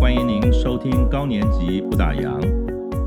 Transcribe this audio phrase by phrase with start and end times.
[0.00, 2.40] 欢迎您收听高年级不打烊。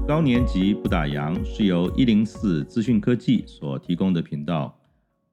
[0.08, 4.80] 高年级不打烊是由一零四资讯科技所提供的频道，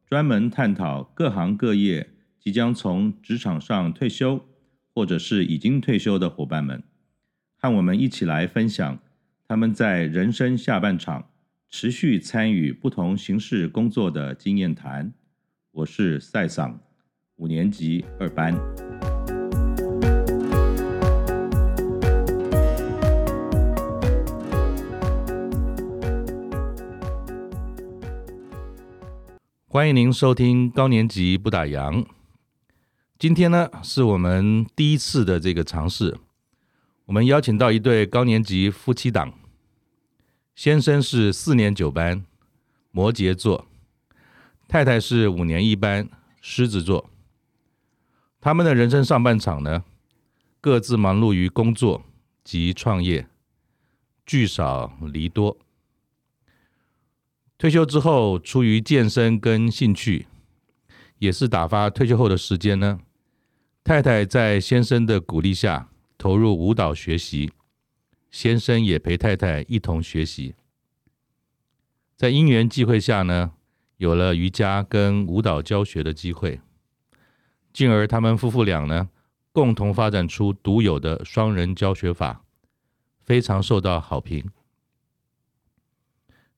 [0.07, 2.09] 专门探讨各行各业
[2.39, 4.41] 即将从职场上退休，
[4.95, 6.83] 或者是已经退休的伙伴们，
[7.59, 8.99] 和我们一起来分享
[9.47, 11.30] 他们在人生下半场
[11.73, 15.13] 持续参与不同形式工作的经验谈。
[15.71, 16.81] 我是赛桑，
[17.37, 18.53] 五年级二班。
[29.69, 32.05] 欢迎您收听高年级不打烊。
[33.17, 36.19] 今天呢，是我们第一次的这个尝试。
[37.05, 39.33] 我们邀请到一对高年级夫妻档，
[40.63, 42.23] 先生是四年九班，
[42.91, 43.65] 摩羯座；
[44.69, 46.07] 太太是五年一班，
[46.43, 47.09] 狮子座。
[48.43, 49.85] 他们的人生上半场呢，
[50.61, 52.05] 各自忙碌于工作
[52.45, 53.27] 及创业，
[54.27, 55.57] 聚少离多。
[57.57, 60.27] 退休之后，出于健身跟兴趣，
[61.21, 63.01] 也是打发退休后的时间呢。
[63.83, 67.51] 太太在先生的鼓励下投入舞蹈学习，
[68.31, 70.55] 先生也陪太太一同学习。
[72.21, 73.53] 在因缘际会下呢，
[73.97, 76.61] 有了瑜伽跟舞蹈教学的机会，
[77.73, 79.09] 进而他们夫妇俩呢，
[79.53, 82.45] 共同发展出独有的双人教学法，
[83.25, 84.51] 非常受到好评。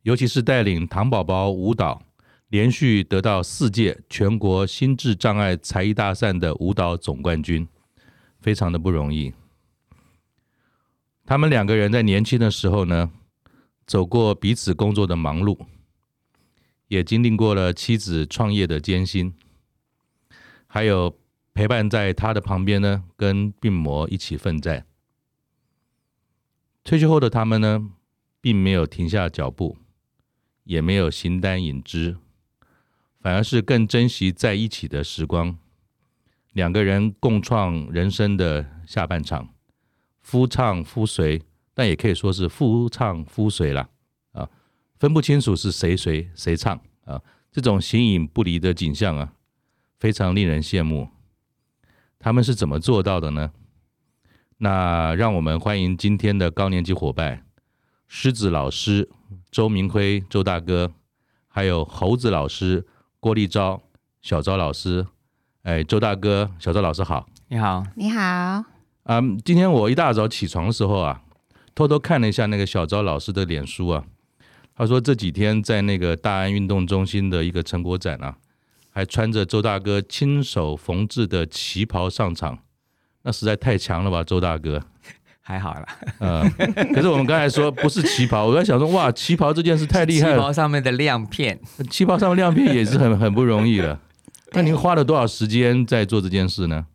[0.03, 2.03] 尤其是带领糖宝宝舞蹈
[2.49, 7.69] 连续得到四届全国心智障碍才艺大赛的舞蹈总冠军，
[8.41, 9.33] 非常的不容易。
[11.25, 13.13] 他们两个人在年轻的时候呢，
[13.87, 15.67] 走过彼此工作的忙碌，
[16.89, 19.35] 也经历过了妻子创业的艰辛，
[20.67, 21.19] 还有
[21.55, 24.87] 陪伴在他的旁边呢，跟病魔一起奋战。
[26.83, 27.91] 退休后的他们呢，
[28.41, 29.79] 并没有停下脚步。
[30.65, 32.17] 也没有形单影只，
[33.19, 35.59] 反而是更珍惜在一起的时光。
[36.53, 39.49] 两个人共创人生的下半场，
[40.21, 41.43] 夫唱妇随，
[41.75, 43.89] 但也可以说是夫唱夫随了
[44.33, 44.49] 啊，
[44.99, 47.21] 分不清楚是谁随谁唱啊。
[47.51, 49.33] 这种形影不离的景象啊，
[49.99, 51.09] 非常令人羡慕。
[52.19, 53.51] 他们是怎么做到的呢？
[54.59, 57.45] 那让我们欢迎今天的高年级伙伴，
[58.07, 59.11] 狮子老师。
[59.51, 60.93] 周明辉，周大哥，
[61.47, 62.87] 还有猴子老师
[63.21, 63.83] 郭立昭，
[64.23, 65.07] 小昭老师，
[65.63, 68.21] 哎，周大哥，小昭老师好，你好，你好。
[68.21, 68.65] 啊、
[69.05, 71.23] 嗯，今天我一大早起床的时候啊，
[71.75, 74.05] 偷偷看了一下那个小昭老师的脸书啊，
[74.75, 78.37] 他说这几天在那个大安运动中心的一个成果展啊，
[78.91, 82.59] 还穿着周大哥亲手缝制的旗袍上场，
[83.23, 84.83] 那实在太强了吧，周大哥。
[85.45, 85.87] 还好啦，
[86.21, 86.49] 嗯，
[86.95, 90.37] 可是我们刚才说不是旗袍，我在想说，哇，旗袍这件事太厉害了。
[90.37, 91.61] 旗袍上面的亮片，
[91.91, 94.01] 旗袍上面亮片也是很 很不容易了。
[94.53, 96.87] 那您花了多少时间在做这件事呢？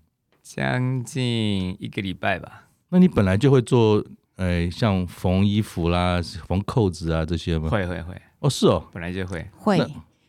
[0.41, 2.67] 将近一个礼拜吧。
[2.87, 4.01] 那你本来就会做，
[4.37, 7.69] 呃，像缝衣服啦、缝扣子啊这些吗？
[7.69, 8.13] 会会会。
[8.39, 9.45] 哦，是哦，本来就会。
[9.57, 9.77] 会。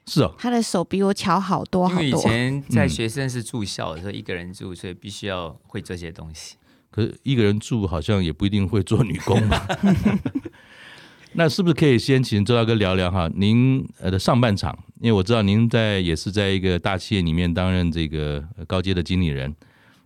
[0.06, 0.34] 是哦。
[0.38, 2.02] 他的手比我巧好多好多。
[2.02, 6.56] 因为以前在学生是住校的时候，一个人住，所以必须要会这些东西。
[6.90, 9.68] 可是一个人住好像也不一定会做女工吧？
[11.34, 13.30] 那是不是可以先请周大哥聊聊哈？
[13.34, 19.54] 您呃的上半场，因为我知道您在也是在一个大企业里面担任这个高阶的经理人，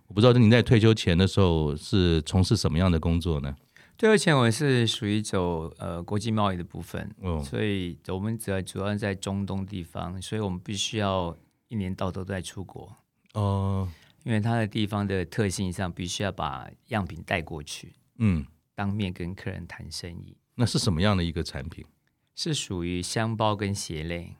[0.07, 3.55] 我不知道您在退休前的时候是从事什么样的工作呢？
[3.97, 11.37] 退休前我是属于走呃国际贸易的部分，哦，所以我们主要主要在中东地方，所以我们必须要
[11.67, 12.95] 一年到头都在出国
[13.33, 13.89] 哦。
[14.23, 20.37] 因为它的地方的特性上，必须要把样品带过去，嗯，当面跟客人谈生意。
[20.55, 21.85] 那是什么样的一个产品？
[22.33, 24.37] 是属于箱包跟鞋类。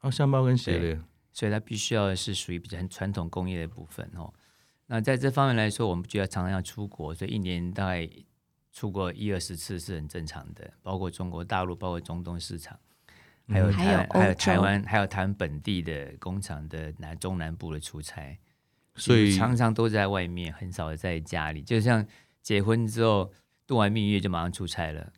[0.00, 0.98] 哦，箱包跟鞋类，
[1.32, 4.34] 所以它必须要是属于比较传统工业的部分哦。
[4.86, 8.10] 那在这方面来说，我们就要常常要出国，所以一年大概
[8.72, 12.78] 出国一二十次是很正常的，包括中国大陆，包括中东市场，
[13.48, 18.38] 还有台湾，还有台湾，还有台湾本地的工厂的南中南部的出差。
[18.96, 21.62] 所以常常都在外面，很少在家里。
[21.62, 22.04] 就像
[22.42, 23.32] 结婚之后
[23.66, 25.12] 度完蜜月就马上出差了，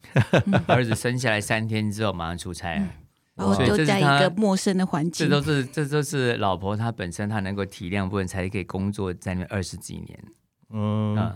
[0.68, 2.88] 儿子生下来三天之后马上出差了，
[3.34, 5.26] 然后就在一个陌生的环境。
[5.26, 10.24] 这都是这都是老婆她本身她能够体谅，不然才可以工作在那二十几年。
[10.70, 11.34] 嗯，嗯，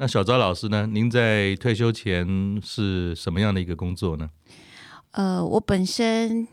[0.00, 0.86] 那小昭老师呢？
[0.86, 2.26] 您在退休前
[2.64, 4.30] 是什么样的一个工作呢？
[5.10, 6.48] 呃，我本身。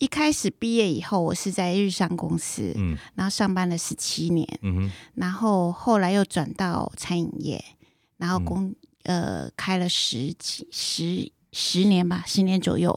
[0.00, 7.64] 一开始毕业以后，我是在日商公司，嗯，然后上班了十七年，嗯，然后后来又转到餐饮业，
[8.16, 8.72] 然后工、
[9.02, 12.96] 嗯、呃开了十几十十年吧，十年左右，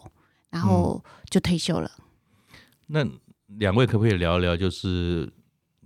[0.52, 1.90] 然后就退休了。
[2.86, 3.04] 那
[3.48, 5.28] 两位可不可以聊一聊，就是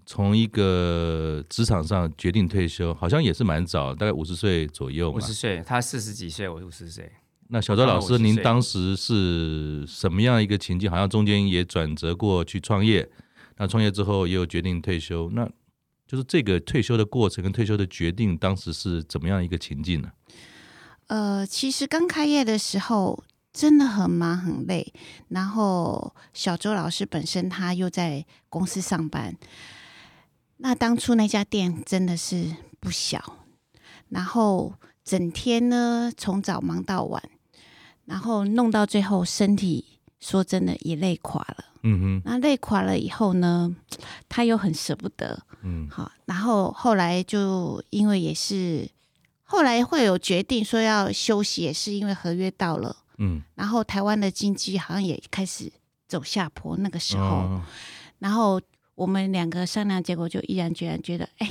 [0.06, 5.18] 从一个职场上决定退休，好像也是蛮早，大概五十岁左右嘛。
[5.18, 7.12] 五十岁，他四十几岁，我五十岁。
[7.48, 10.90] 那小周老师，您当时是什么样一个情境？
[10.90, 13.08] 好像中间也转折过去创业，
[13.58, 15.48] 那创业之后也有决定退休，那
[16.08, 20.12] 就是这个退休的过程跟退休的决定，当时是怎么样一个情境呢？
[21.08, 23.24] 呃，其实刚开业的时候
[23.54, 24.92] 真的很忙很累，
[25.30, 29.38] 然后小周老师本身他又在公司上班，
[30.58, 33.38] 那当初那家店真的是不小，
[34.10, 34.74] 然后
[35.04, 37.22] 整天呢从早忙到晚。
[38.06, 41.66] 然后弄到最后，身体说真的也累垮了。
[41.82, 43.76] 嗯哼，那累垮了以后呢，
[44.30, 45.42] 他又很舍不得。
[45.64, 48.88] 嗯，好，然后后来就因为也是
[49.42, 52.96] 后来会有决定说要休息，也是因为合约到了。
[53.18, 55.74] 嗯，然后台湾的经济好像也开始
[56.08, 57.64] 走下坡，那个时候，哦、
[58.20, 58.62] 然后
[58.96, 61.50] 我们两个商量，结果就毅然决然觉得，哎。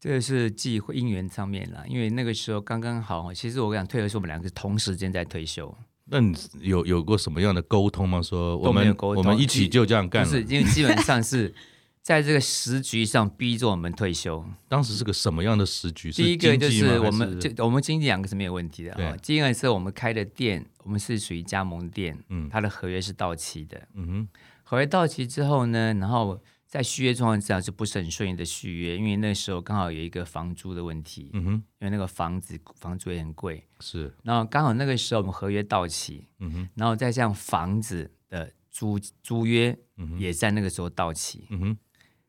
[0.00, 3.34] 这个是机会因缘上面了，因为那个时候刚刚好。
[3.34, 5.76] 其实我想退休，是我们两个同时间在退休。
[6.06, 8.22] 那你有有过什么样的沟通吗？
[8.22, 10.28] 说我们我们一起就这样干了？
[10.28, 11.54] 不是，因为基本上是
[12.00, 14.42] 在这个时局上逼着我们退休。
[14.68, 16.10] 当时是个什么样的时局？
[16.10, 19.14] 第一个就是我们就我们经济两个是没有问题的啊。
[19.22, 24.28] 第一个是我们开的店，我们是属于加盟店，嗯，它的合约是到期的，嗯哼，
[24.70, 26.40] 合约到期之后呢，然后。
[26.70, 28.96] 在续约状况之下是不是很顺利的续约？
[28.96, 34.14] 因为那时候刚好有一个房租的问题，嗯哼，因为那个房子房租也很贵，是。
[34.22, 39.76] 然后刚好那个时候我们合约到期，嗯哼，然后再这样房子的租租约
[40.16, 41.78] 也在那个时候到期，嗯哼，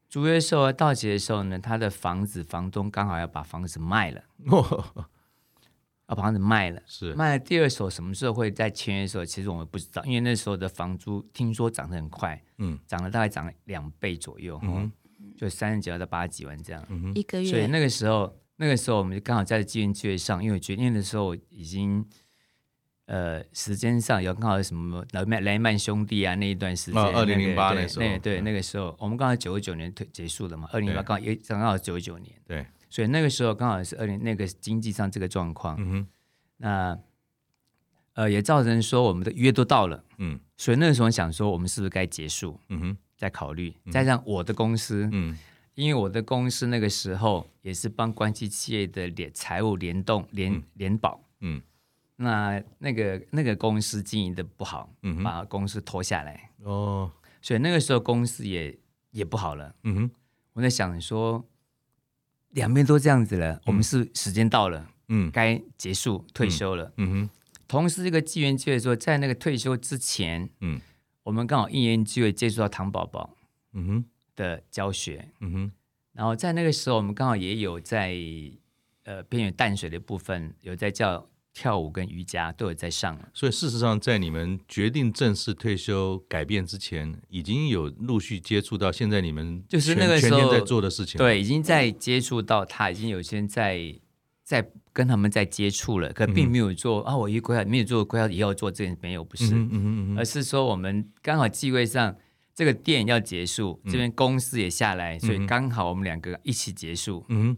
[0.10, 4.24] 租约时候到期的时候呢，他的房子房东刚好要把房子卖了。
[4.48, 5.06] 哦
[6.16, 7.14] 把房子卖了，是。
[7.14, 9.24] 卖了第二手，什么时候会在签约的时候？
[9.24, 14.92] 其实我们不知道，因为那时候的房租听说涨得很快，嗯，涨了大概涨了两倍左右，嗯，
[15.38, 17.50] 就三十几万到八十几万这样，嗯，一个月。
[17.50, 22.06] 所以那个时候，那个时候我们就刚好在机缘机会上，因为决定的时候已经，
[23.06, 32.66] 呃，时间上有刚好什么莱曼莱曼兄弟啊那一段时间，二零零八那时候，对对，那个时候我们刚好九十九年退结束了嘛，二零零八刚好也刚好九十九年，对。
[32.92, 36.08] 所以那个时候刚好是二零那个经济上这个状况，嗯哼，
[36.58, 37.00] 那
[38.16, 45.38] 呃也造成说我们的约都到了，嗯，所以那个时候想说我们是不是该结束，嗯哼，再考虑，再让我的公司，嗯，
[45.74, 51.62] 因为我的公司那个时候也是帮关系企业的联财务联动联联保，嗯，
[52.18, 57.10] 那那个那个公司经营的不好，嗯，把公司拖下来，哦，
[57.42, 58.78] 所以那个时候公司也
[59.12, 60.12] 也不好了，嗯哼，
[60.52, 61.48] 我在想说。
[62.52, 67.30] 两边都这样子了，嗯、我们是时间到了，嗯，该结束退休了，嗯，嗯哼。
[67.68, 70.80] 同时，这个机缘机会说，在那个退休之前，嗯，
[71.24, 73.36] 我们刚好因缘机会接触到唐宝宝，
[73.74, 74.06] 嗯哼
[74.36, 75.72] 的教学，嗯哼。
[76.14, 78.14] 然后在那个时候，我们刚好也有在
[79.04, 81.28] 呃偏远淡水的部分有在教。
[81.54, 91.18] 跳舞跟瑜伽都有在上，所以事实上，在你们决定正式退休改变之前，已经有陆续接触到现在你们就是那个时候在做的事情。
[91.18, 93.94] 对，已经在接触到他，已经有些人在
[94.46, 102.16] 在跟他们在接触了，可并没有做、嗯、啊，我一规划没有做规划，以后做这个没有，不是，嗯嗯嗯嗯，而是说我们刚好机会上
[102.56, 107.58] 这个店要结束，这边公司也下来，嗯、所以刚好我们两个一起结束，嗯，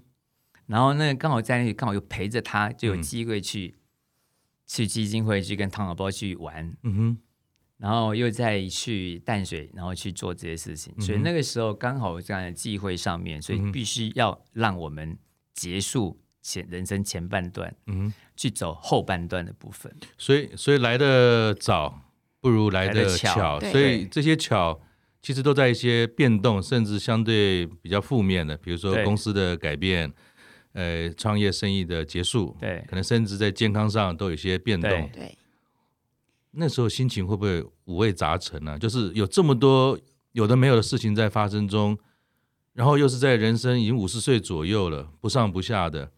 [0.66, 3.76] 然后那刚好在那里刚好又陪着他，就有机会去。
[4.74, 7.18] 去基金会去跟汤宝宝去玩，嗯哼，
[7.77, 15.15] 然后又再去淡水，然后去做这些事情，所以那个时候刚好这样的机会上面，所以必须要让我们
[15.53, 19.96] 结束前人生前半段，嗯，去走后半段的部分。
[20.18, 22.01] 所以，所以来得早
[22.42, 24.82] 不如来得巧，巧所以这些巧
[25.22, 30.12] 其实都在一些变动，甚至相对比较负面的，比如说公司的改变。
[30.74, 35.38] 呃，创业生意的结束，对，可能甚至在健康上都有些变动，对，对，
[36.50, 38.77] 那时候心情会不会五味杂陈呢、啊？
[38.80, 39.96] 就是有这么多
[40.32, 41.96] 有的没有的事情在发生中，
[42.74, 46.10] 然后又是在人生已经五十岁左右了，不上不下的，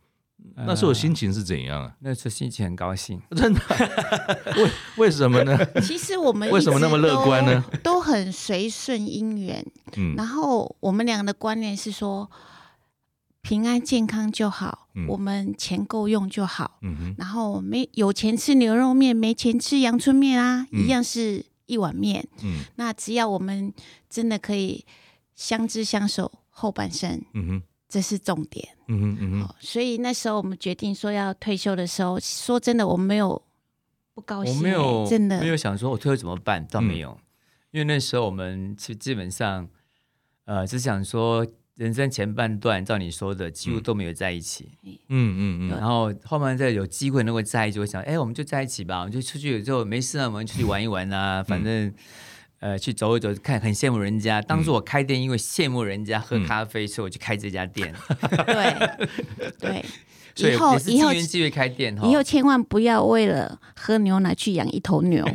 [0.55, 1.87] 那时候心情是怎样啊？
[1.87, 3.59] 呃、那时候心情很高兴， 真的？
[4.55, 5.57] 为为什么呢？
[5.81, 7.61] 其实我们为什么那么乐观呢？
[7.83, 9.65] 都很随顺因缘，
[9.97, 12.31] 嗯，然后我们俩的观念是说。
[13.47, 16.79] 平安健康就好，嗯、我们钱够用就好。
[16.81, 22.27] 嗯、然后没有钱吃牛肉面，没钱吃阳春面啊，嗯、一样是一碗面。
[22.43, 23.71] 嗯，那只要我们
[24.09, 24.83] 真的可以
[25.35, 28.67] 相知相守后半生，嗯哼，这是重点。
[28.87, 29.55] 嗯哼，嗯哼。
[29.59, 33.39] 所以那时候我们决定说要退休的时候，说真的，我没有
[34.15, 37.21] 不高兴、欸，我没有真的没有想说我退休怎么办，倒没有，嗯、
[37.73, 39.69] 因为那时候我们其实基本上，
[40.45, 41.45] 呃，只想说。
[41.75, 44.69] 人生前半段，照你说的，几乎都没有在一起。
[44.83, 45.69] 嗯嗯嗯。
[45.69, 51.93] 然后后面再有机会能够在一起，我想，哎，我们就在一起吧，我们就出去之后没事啊，我们出去玩一玩啊，反正，
[52.59, 54.41] 呃，去走一走，看很羡慕人家。
[54.41, 57.93] 当初我开店，因为羡慕人家喝咖啡，所以我去开这家店。
[58.45, 59.85] 对 对。
[60.37, 65.25] 以后以后机缘开店，以后千万不要为了喝牛奶去养一头牛。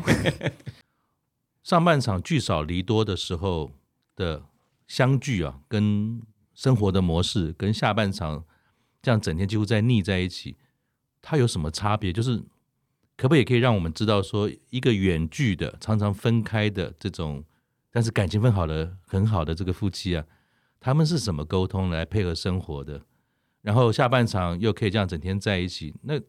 [1.65, 3.71] 上半场聚少离多的时候
[4.15, 4.43] 的
[4.87, 6.21] 相聚啊，跟
[6.61, 8.45] 生活的模式跟下半场
[9.01, 10.59] 这样整天几乎在腻在一起，
[11.23, 12.13] 它有什么差别？
[12.13, 12.37] 就是
[13.17, 17.43] 可不可以可以让我们知道说，一个远距的常常分开的这种，
[17.91, 20.27] 但是感情分好的很好的这个夫妻啊，
[20.79, 23.01] 他们是什么沟通来配合生活的？
[23.63, 26.21] 然后下半场又可以这样整天在一起，那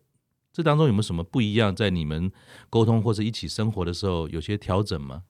[0.54, 1.76] 这当中有没有什么不一样？
[1.76, 2.32] 在你们
[2.70, 5.24] 沟通或者一起生活的时候，有些调整吗？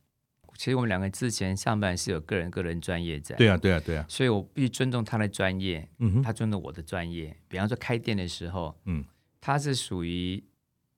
[0.61, 7.35] 其实我们两个之前上班是有个人个人专业在，对啊对啊对啊，所以我必须尊重他的专业，嗯哼，他尊重我的专业。
[7.47, 9.03] 比方说开店的时候，嗯，
[9.39, 10.43] 他是属于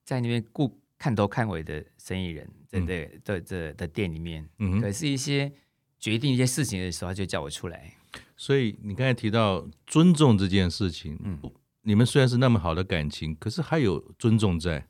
[0.04, 5.50] 在那边顾看头看尾的生意人，在这的这的店里面，嗯，可是一些
[5.98, 7.94] 决定一些事情的时候，他就叫我出来。
[8.36, 11.40] 所以你刚才提到尊重这件事情，嗯，
[11.80, 14.86] 你们虽然是那么好的感情，可是还有尊重在，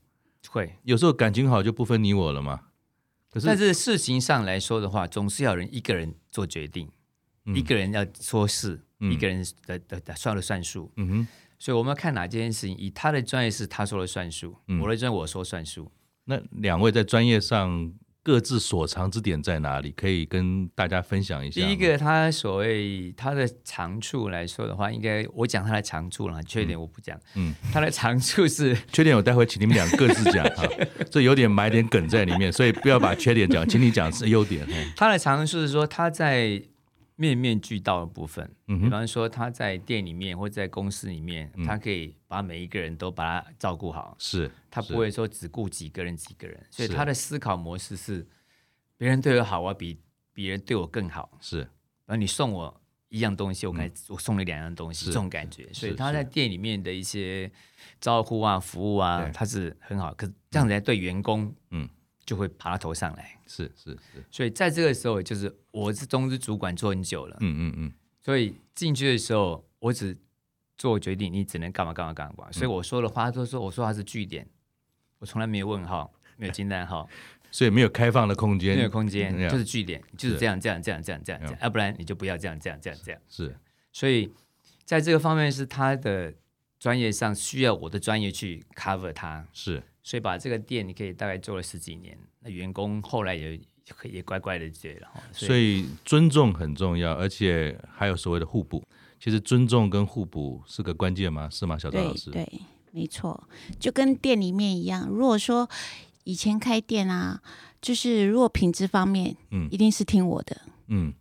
[0.49, 0.75] 会。
[0.83, 2.43] 有时候感情好就不分你我了
[3.41, 3.43] 吗？
[3.47, 6.91] 但是事情上来说的话，总是要人一个人做决定，
[7.47, 10.93] 嗯、一个人要说事，嗯、一个人的的的说了算数。
[10.97, 15.91] 嗯哼，所以我们要看哪件事情，以他的专业是他说了算数，嗯、我的专业我说算数。
[16.25, 17.93] 那两位在专业上
[18.25, 19.93] 各自所长之点在哪里？
[19.93, 21.61] 可以跟大家分享一下。
[21.61, 27.17] 第一个，他所谓他的长处来说的话，应该我讲他的长处了，缺点我不讲。
[27.35, 30.67] 嗯，他的长处是 缺点，我待会请你们俩各自讲 哈，
[31.11, 34.67] 这有点埋点梗在里面，所以不要把缺点讲，请你讲是优点。
[34.97, 36.63] 他的长处是说他在。
[37.17, 48.27] 面面俱到的部分，嗯、比方说他在店里面或者在公司里面，嗯，他可以把每一个人都把他照顾好，是他不会说只顾几个人几个人，所以他的思考模式是
[48.97, 50.01] 别人对我好，我要比
[50.33, 51.59] 别人对我更好，是，
[52.05, 52.81] 然后你送我
[53.11, 57.49] 一样东西，我该我送你两样东西，这种感觉，所以他在店里面的一些
[58.01, 61.89] 招呼啊、服务啊，他是很好，可是这样子来对员工，嗯。
[62.25, 70.17] 就会爬到头上来，是是是，所以在这个时候，就是我是中资主管做很久了，嗯嗯嗯，所以进去的时候，我只
[70.77, 74.49] 做决定，你只能干嘛干嘛干嘛，所以我说的话都说，我说它是据点，
[75.19, 77.09] 我从来没有问号， 没有惊叹号，
[77.51, 83.55] 所以没有开放的空间，没有空间，就是据点，就是这样这样这样这样这样这样，要不然你就不要这样这样这样这样，是，
[83.93, 84.33] 所以
[84.85, 86.33] 在这个方面是他的
[86.85, 89.83] 专业上需要我的专业去 cover 它，是。
[90.03, 93.59] 所以把这个店你可以大概做了十几年，那员工后来也
[94.03, 95.09] 也乖乖的接了。
[95.33, 98.85] 所以尊重很重要，而且还有所谓的互补。
[99.19, 101.49] 其实尊重跟互补是个关键吗？
[101.51, 102.31] 是吗，小赵老师？
[102.31, 102.61] 对，对，
[102.93, 103.49] 没错，
[103.81, 105.09] 就跟店里面一样。
[105.09, 105.67] 如果说
[106.25, 107.41] 以前开店啊，
[107.81, 111.15] 就是如果品质方面，嗯，一定是听我的，嗯。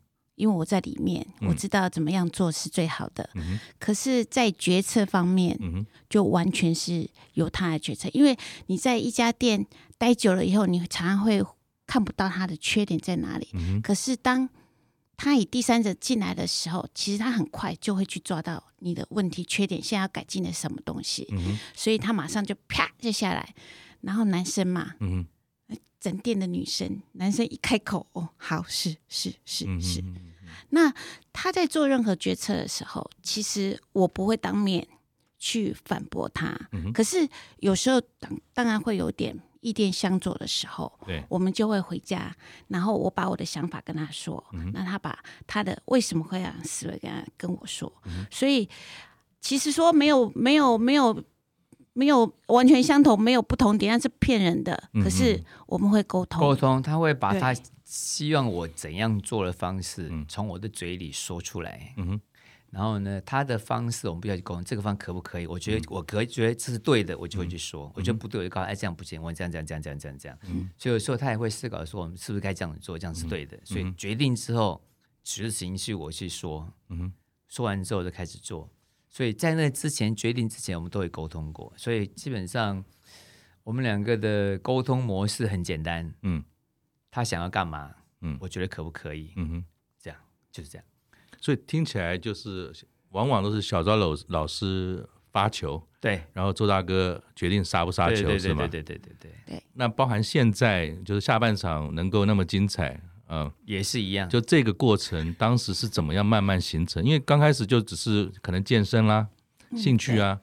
[0.43, 3.29] 因为我在里面，我知道怎么样做是最好的。
[3.35, 8.09] 嗯、可是，在决策方面，嗯，就完全是由他来决策。
[8.11, 9.65] 因为你在一家店
[9.97, 11.41] 待久了以后，你常常会
[11.87, 13.47] 看不到他的缺点在哪里。
[13.53, 14.49] 嗯、可是，当
[15.15, 21.25] 他以第三者进来的时候，其实他很快就会去抓到你的问题、缺点，现在要改进的什么东西。
[21.31, 23.55] 嗯、所以他马上就啪就下来。
[24.01, 25.25] 然后男生嘛，嗯
[26.01, 30.32] 整店的女生，男生一开口，哦，好，是是是是、嗯。
[30.69, 30.93] 那
[31.31, 34.87] 他在做任何决策的时候，其实我不会当面
[35.39, 36.57] 去反驳他。
[36.71, 42.35] 嗯、可是有时候当当然会有点意见相左的时候，对，我们就会回家，
[42.67, 45.17] 然后我把我的想法跟他说，嗯、那他把
[45.47, 47.91] 他的为什么会这样思维跟他跟我说。
[48.05, 48.69] 嗯、所以
[49.39, 51.13] 其实说没有没有没有。
[51.15, 51.23] 没有
[51.95, 54.89] 没有完全相同，没有不同点，那是骗人的。
[55.03, 57.53] 可是我们会沟通，沟通，他会把他
[57.93, 61.93] 希望我怎样做的方式从我的嘴里说出来。
[61.97, 62.19] 嗯、
[62.71, 65.45] 然后呢，他的方式我们不要去沟通，这个方可不可以？
[65.45, 67.85] 我觉得我可以觉得这是对的，我就会去说。
[67.89, 70.35] 嗯、我觉得不对，我就告诉哎，这样不行，我这样这样这样这样这样这样。
[70.47, 72.97] 嗯、所以有时候他也会思考说，我们是不是该这样做？
[72.97, 73.55] 这样是对的。
[73.57, 74.83] 嗯、所以决定之后
[75.23, 76.67] 执行是我去说。
[76.89, 77.13] 嗯、
[77.47, 78.67] 说完之后就开始做。
[79.07, 81.71] 所以在那之前决定之前，我们都会沟通过。
[81.77, 82.83] 所以基本上
[83.63, 86.11] 我们两个的沟通模式很简单。
[86.23, 86.43] 嗯，
[87.13, 87.91] 他想要干嘛？
[88.21, 89.31] 嗯，我觉得可不可以？
[89.35, 89.65] 嗯哼，
[90.01, 90.19] 这样
[90.51, 90.85] 就是这样。
[91.39, 92.73] 所以听起来就是
[93.09, 98.67] 往往都是小赵老老师发球，对，然后周大哥决定杀不杀球，对对对是吗？
[98.67, 99.63] 对对对对对对。
[99.73, 104.27] 那包含现在就是下半场能够那么精彩，嗯，也是一样。
[104.27, 107.03] 就这个过程，当时是怎么样慢慢形成？
[107.03, 109.27] 因为刚开始就只是可能健身啦、
[109.75, 110.41] 兴趣啊，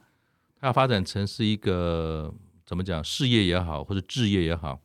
[0.61, 2.33] 它要发展成是一个
[2.65, 4.81] 怎么讲事业也好，或者置业也好，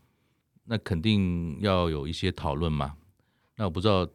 [0.65, 2.93] 那肯定要有一些讨论嘛。
[3.55, 4.07] 那我不知道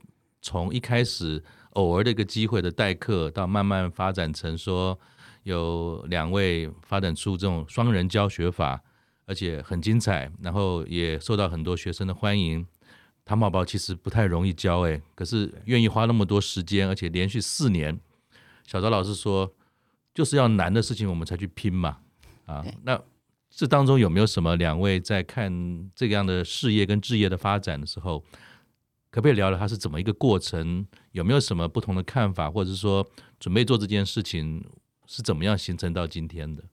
[0.43, 4.99] 从一开始偶尔的一个机会的代课，到慢慢发展成说
[5.45, 8.83] 有两位发展出这种双人教学法，
[9.27, 12.67] 而且很精彩，然后也受到很多学生的欢迎。
[13.25, 18.01] 唐宝宝其实不太容易教哎，可是愿意花那么多时间，而且连续四年，
[18.67, 19.55] 小昭老师说
[20.13, 21.99] 就是要难的事情我们才去拼嘛
[22.47, 22.65] 啊。
[22.83, 23.01] 那
[23.51, 28.21] 这当中有没有什么两位在看这样的事业跟志业的发展的时候，
[29.11, 30.87] 可不可以聊聊他是怎么一个过程？
[31.13, 33.07] 有没有什么不同的看法，或者是说
[33.39, 34.65] 准备做这件事情
[35.07, 36.65] 是怎么样形成到今天的？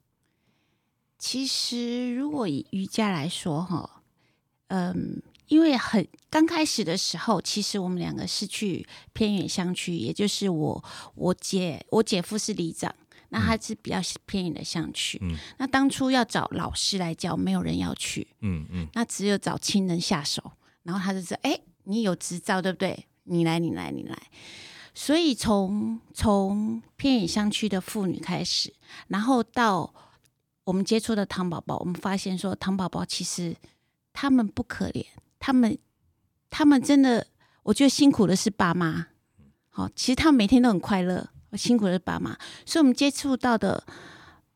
[1.18, 4.02] 其实如果以瑜伽来说，哈，
[4.68, 5.22] 嗯。
[5.48, 10.84] 因为很刚开始的时候，其实我们两个是去偏远乡区，也就是我
[11.16, 12.94] 我姐我姐夫是里长，
[13.30, 15.18] 那他是比较偏远的乡区。
[15.22, 18.28] 嗯，那当初要找老师来教，没有人要去。
[18.42, 20.52] 嗯嗯，那只有找亲人下手，
[20.84, 23.08] 然后他就说：“哎，你有执照对不对？
[23.24, 24.18] 你来，你来，你来。”
[24.96, 28.74] 所以从从偏远乡区的妇女开始，
[29.10, 29.94] 然后到
[30.64, 33.56] 我们接触的糖宝宝，我们发现说，糖宝宝其实
[34.12, 35.06] 他们不可怜。
[35.38, 35.78] 他们，
[36.50, 37.28] 他们真的，
[37.62, 39.08] 我觉得辛苦的是爸妈。
[39.70, 41.30] 好，其实他们每天都很快乐。
[41.54, 43.86] 辛苦的爸妈，所以我们接触到的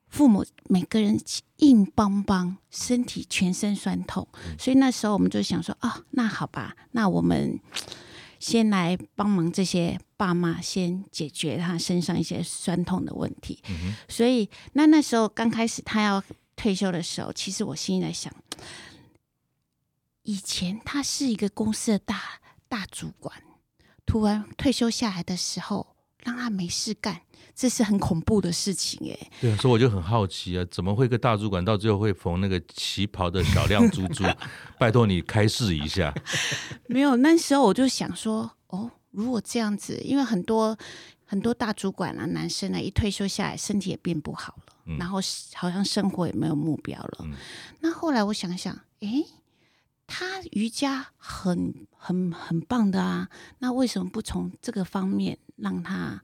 [0.08, 1.20] 父母，每个人
[1.58, 4.28] 硬邦邦，身体全身酸痛。
[4.60, 7.60] 所以那时候我们就想说，哦，那好吧，那我们
[8.40, 13.62] 先来帮忙这些爸妈，先解决他身上一些酸痛的问题。
[14.10, 16.22] 所以那那时候刚开始他要
[16.56, 18.34] 退休的时候，其实我心里在想。
[20.24, 22.22] 以前他是一个公司的大
[22.68, 23.42] 大主管，
[24.06, 27.20] 突然退休下来的时候，让他没事干，
[27.56, 29.30] 这是很恐怖的事情哎。
[29.40, 34.24] 对啊，所以我就很好奇啊，怎么会一个大主管到最后会缝那个旗袍的小亮珠珠？
[34.78, 36.14] 拜托你开示一下。
[36.88, 40.78] 没有，那时候我就想说，哦，如果这样子，因为很多
[41.26, 45.20] 很多大主管啊，男生呢，一退休下来，身体也变不好了，嗯、然后
[45.56, 47.18] 好像生活也没有目标了。
[47.24, 47.34] 嗯、
[47.80, 49.24] 那后来我想想，哎。
[50.14, 56.22] 他瑜伽很很很棒的啊，那为什么不从这个方面让他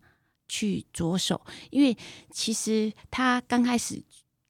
[0.49, 1.39] 去着手？
[1.71, 1.97] 因为
[2.29, 4.03] 其实他刚开始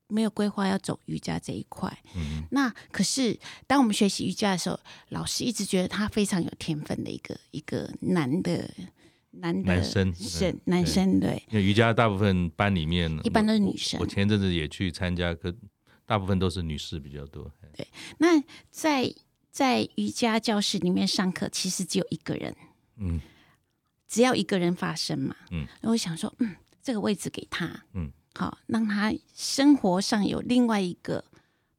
[0.08, 1.95] 没有规划要走瑜伽这一块。
[2.15, 8.67] 嗯，那可是当我们学习瑜伽的时候，老师一直觉得他非常有天分的一个一个男的
[9.30, 11.43] 男的男生是男生对。
[11.52, 14.00] 因为瑜伽大部分班里面一般都是女生。
[14.00, 15.54] 我，我前阵子也去参加，可
[16.08, 17.52] 大部分都是女士比较多。
[17.76, 19.13] 对，那在。
[19.58, 22.56] 在瑜伽教室里面上课，其实只有一个人，
[22.98, 23.20] 嗯，
[24.08, 31.26] 只要一个人发声嘛，嗯，然后我想说，嗯，这个位置给他，嗯，好，让他生活上有另外一个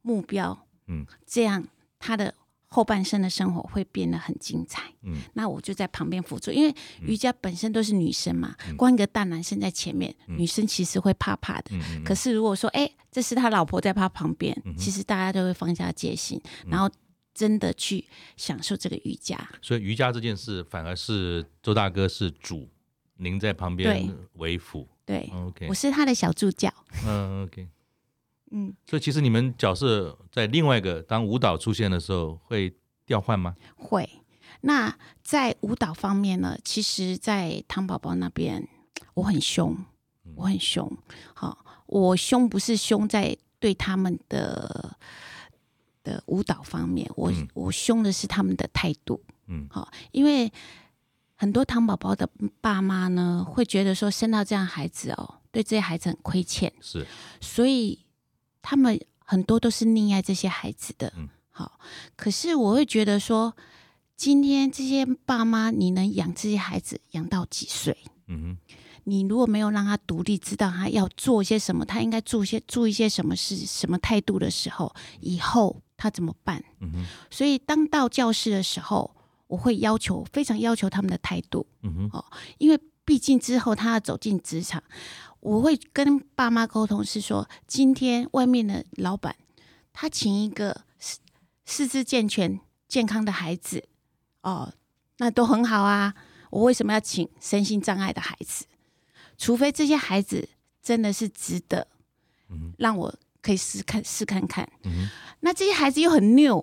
[0.02, 1.68] 目标，嗯，这样
[2.00, 2.34] 他的
[2.66, 16.90] 后半生的生活会变得很精彩，嗯，那我就在旁边辅助，因为瑜伽本身都是女生嘛，嗯、光一个大男生在前面，嗯、女生其实会怕怕的，嗯、可是如果说，哎，这是他老婆在他旁边，嗯、其实大家都会放下戒心，嗯、然后。
[17.38, 18.04] 真的去
[18.36, 22.68] 享受这个瑜伽，所以瑜伽这件事反而是周大哥是主，
[23.18, 24.88] 您在旁边为辅。
[25.06, 26.68] 对，OK，我是他的小助教。
[27.06, 27.68] 嗯，OK，
[28.50, 32.74] 嗯，所以其实你们角色在另外一个当舞蹈出现的时候会
[33.06, 33.54] 调换吗？
[33.76, 34.10] 会。
[34.62, 36.58] 那在舞蹈方面呢？
[36.64, 38.66] 其实，在汤宝宝那边，
[39.14, 39.76] 我很凶，
[40.34, 40.90] 我很凶。
[41.34, 44.98] 好，我凶不是凶在对他们的。
[46.08, 50.50] 的舞蹈方面，我我凶的是他们的态度，嗯，好，因为
[51.34, 52.28] 很多糖宝宝的
[52.60, 57.06] 爸妈呢，会觉得说生到这样孩子哦，对这些孩子很亏欠，是，
[57.40, 58.06] 所以
[58.62, 61.78] 他们很多都是溺爱这些孩子的，嗯，好，
[62.16, 63.54] 可是我会觉得说，
[64.16, 67.96] 今天这些爸妈，你能养这些孩子养到几岁？
[68.26, 68.76] 嗯哼。
[69.08, 76.62] 你如果没有让他独立，知道他要做些什么，他应该做些做一些什么事，什么态度的时候，以后他怎么办？
[76.80, 77.06] 嗯。
[77.30, 79.16] 所以当到教室的时候，
[79.46, 81.66] 我会要求非常要求他们的态度。
[81.82, 82.10] 嗯。
[82.12, 82.24] 哦，
[82.58, 84.82] 因为毕竟之后他要走进职场，
[85.40, 89.34] 我会跟爸妈沟通，是说今天外面的老板
[89.92, 91.18] 他请一个四
[91.64, 93.84] 四肢健全健康的孩子，
[94.42, 94.72] 哦，
[95.16, 96.14] 那都很好啊。
[96.50, 98.66] 我为什么要请身心障碍的孩子？
[99.38, 100.46] 除非这些孩子
[100.82, 101.86] 真的是值得，
[102.76, 104.68] 让我可以试看试看看。
[104.82, 105.08] 嗯、
[105.40, 106.62] 那这些孩子又很 new，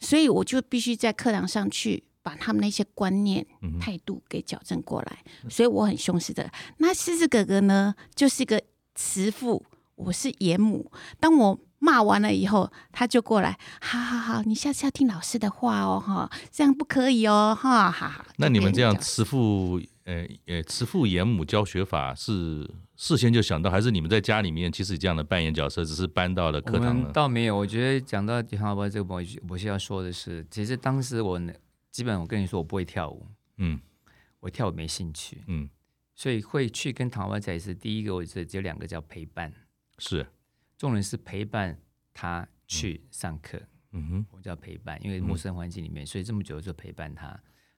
[0.00, 3.46] 所以我就必须在课堂上去把他们那些观念、
[3.80, 5.18] 态度给矫正过来。
[5.48, 6.50] 所以我很重视的。
[6.78, 8.60] 那狮子哥哥呢，就是一个
[8.94, 10.90] 慈父，我是严母。
[11.20, 18.24] 当我骂完了以后，他就过来，好好好，你下次要听老师的话哦，哈，这样不可以哦，哈，好好。
[18.38, 27.10] 那你们这样慈父，呃呃，慈父严母教学法是事先就想到，还是你们在家里面其实这样的扮演角色，只是搬到了课堂呢？
[27.12, 31.40] 倒没有，我觉得讲到好不好这个，我我需要说的是，其实当时我
[31.90, 33.80] 基本我跟你说，我不会跳舞，嗯，
[34.38, 35.68] 我跳舞没兴趣，嗯，
[36.14, 39.52] 所以会去跟唐娃在是第一个，我觉得只有两个叫陪伴，
[39.98, 40.24] 是。
[40.78, 41.76] 重点是陪伴
[42.12, 43.58] 他去上课，
[43.92, 47.28] 嗯哼，我叫陪伴，因为陌生环境里面，嗯、所以这么久就陪伴他。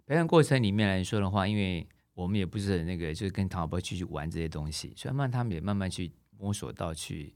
[0.04, 1.86] 陪伴过程里面来说的话，因为
[2.18, 7.32] 我们也不是很那个，就是跟唐老伯去去玩这些东西，所以慢慢他们也慢慢去摸索到去，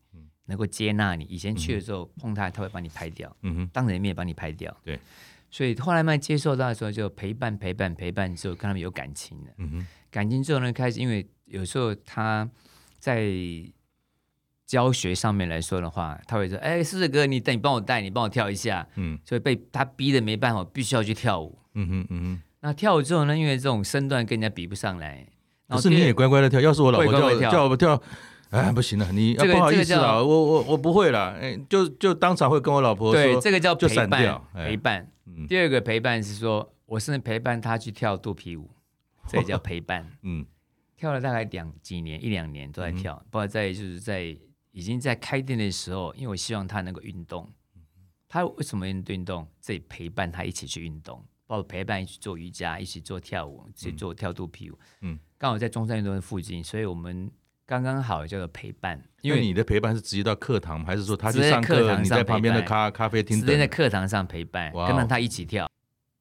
[0.47, 1.25] 能够接纳你。
[1.25, 4.99] 以前去的时候碰他，他会把你拍掉，嗯哼，当着面把你拍掉，对。
[5.51, 12.51] 所以后来慢慢接受到的时候，就陪伴陪伴陪伴之后，跟他们有感情了，嗯哼，感情之后呢，开始因为有时候他
[12.99, 13.31] 在。
[14.65, 21.59] 教学上面来说的话，他会说：“哎，狮子哥，你等你帮我带，你帮我跳一下。”嗯，所以被他逼的没办法，必须要去跳舞。
[21.75, 22.43] 嗯哼嗯哼。
[22.63, 23.37] 那跳舞之后呢？
[23.37, 25.27] 因为这种身段跟人家比不上来，
[25.69, 26.61] 可是你也乖乖的跳。
[26.61, 28.03] 要是我老婆叫我叫我跳，
[28.51, 31.33] 哎，不行了，你不好意思啊，我我我不会了。
[31.33, 34.43] 哎，就就当场会跟我老婆说，对，这个叫陪伴。
[34.55, 35.13] 陪伴。
[35.49, 38.71] 第二个陪伴是说，我是陪伴她去跳肚皮舞，
[39.29, 40.07] 这也叫陪伴。
[40.23, 40.47] 嗯，
[40.97, 44.37] 跳了大概两几年，一两年都在跳，包括在就是在。
[44.75, 47.47] 已经在开店的时候，因为我希望他能够运动。
[48.27, 49.47] 他为什么要运动？
[49.61, 54.79] 这里陪伴他一起去运动，包括陪伴一起做瑜伽，一起做跳舞，一起做跳肚皮舞。
[55.01, 57.31] 嗯，刚好在中山运动的附近，所以我们
[57.67, 59.03] 刚刚好叫做陪伴。
[59.21, 65.69] 因为你的陪伴是直接到课堂，还是说他去上课，你在旁边的咖咖啡厅，直接在课堂上陪伴，跟着他一起跳。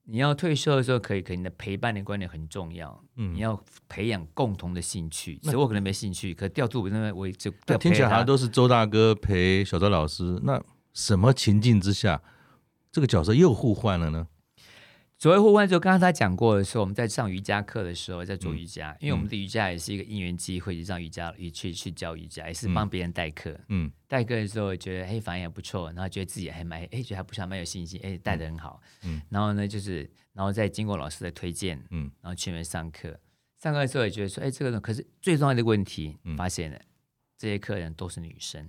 [0.04, 3.02] 你要退休的时候可以，可你的陪伴的观念很重要。
[3.16, 3.58] 嗯，你要
[3.88, 5.40] 培养共同的兴趣。
[5.44, 7.54] 所以我可能没兴趣，可跳肚皮那我就。
[7.68, 10.42] 那听起来好像都是周大哥陪小周老师。
[10.44, 10.62] 那
[10.94, 12.22] 什么情境之下，
[12.92, 14.28] 这个角色又互换了呢？
[15.22, 23.56] 所谓互换，就刚刚他讲过的时候，我们在上瑜伽课的时候，在做瑜伽，嗯、因为我们的瑜伽也是一个因缘机会，上瑜伽也去去教瑜伽，也是帮别人代课。
[23.68, 28.82] 嗯，代课的时候觉得哎反应还不错，然后觉得自己还蛮哎觉得还不错，蛮有信心，哎带的很好。
[29.04, 33.16] 嗯，然后呢就是然后再经过老师的推荐，嗯，然后去那边上课。
[33.60, 36.82] 上课的时候也觉得说哎这个可是最重要的问题，发现了
[37.38, 38.68] 这些客人都是女生。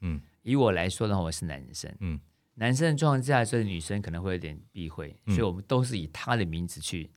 [0.00, 1.94] 嗯，以我来说的话，我是男生。
[2.00, 2.18] 嗯。
[2.54, 7.10] 男生的状况之下，所以女生可能会有点避讳，嗯、所以我们都是以他的名字去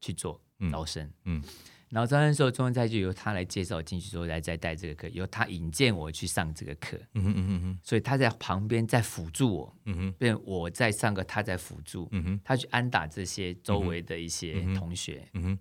[0.00, 1.04] 去做招生。
[1.24, 1.42] 嗯，嗯
[1.90, 6.96] 然后招生的时候，中文菜就由他来介绍进去之后，来再带这个课，由他引荐我去上这个课。
[7.14, 9.76] 嗯哼嗯所以他在旁边在辅助我。
[9.86, 12.08] 嗯哼，变我在上课，他在辅助。
[12.12, 15.28] 嗯哼，他去安打这些周围的一些同学。
[15.34, 15.58] 嗯哼，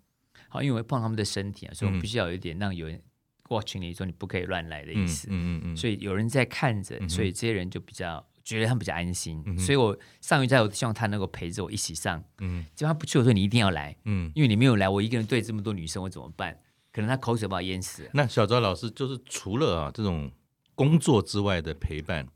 [0.49, 3.01] 好，因为碰他们的身体啊，所以我们必须要有一点让有人
[3.49, 5.27] watch 你说你不可以乱来的意思。
[5.31, 8.23] 嗯嗯嗯，所以有人在看着，所以这些人就比较。
[8.49, 12.23] 觉得他们比较安心，嗯、所以我上瑜伽，我希望他能够陪着我一起上。
[12.39, 13.95] 嗯，结果他不去，我说你一定要来。
[14.05, 16.59] 嗯，因为你没有来，我一个人对这么多女生，我怎么办？
[16.91, 18.09] 可能他口水把我淹死。
[18.13, 20.31] 那小周老师就是除了啊这种
[20.73, 22.27] 工作之外的陪伴，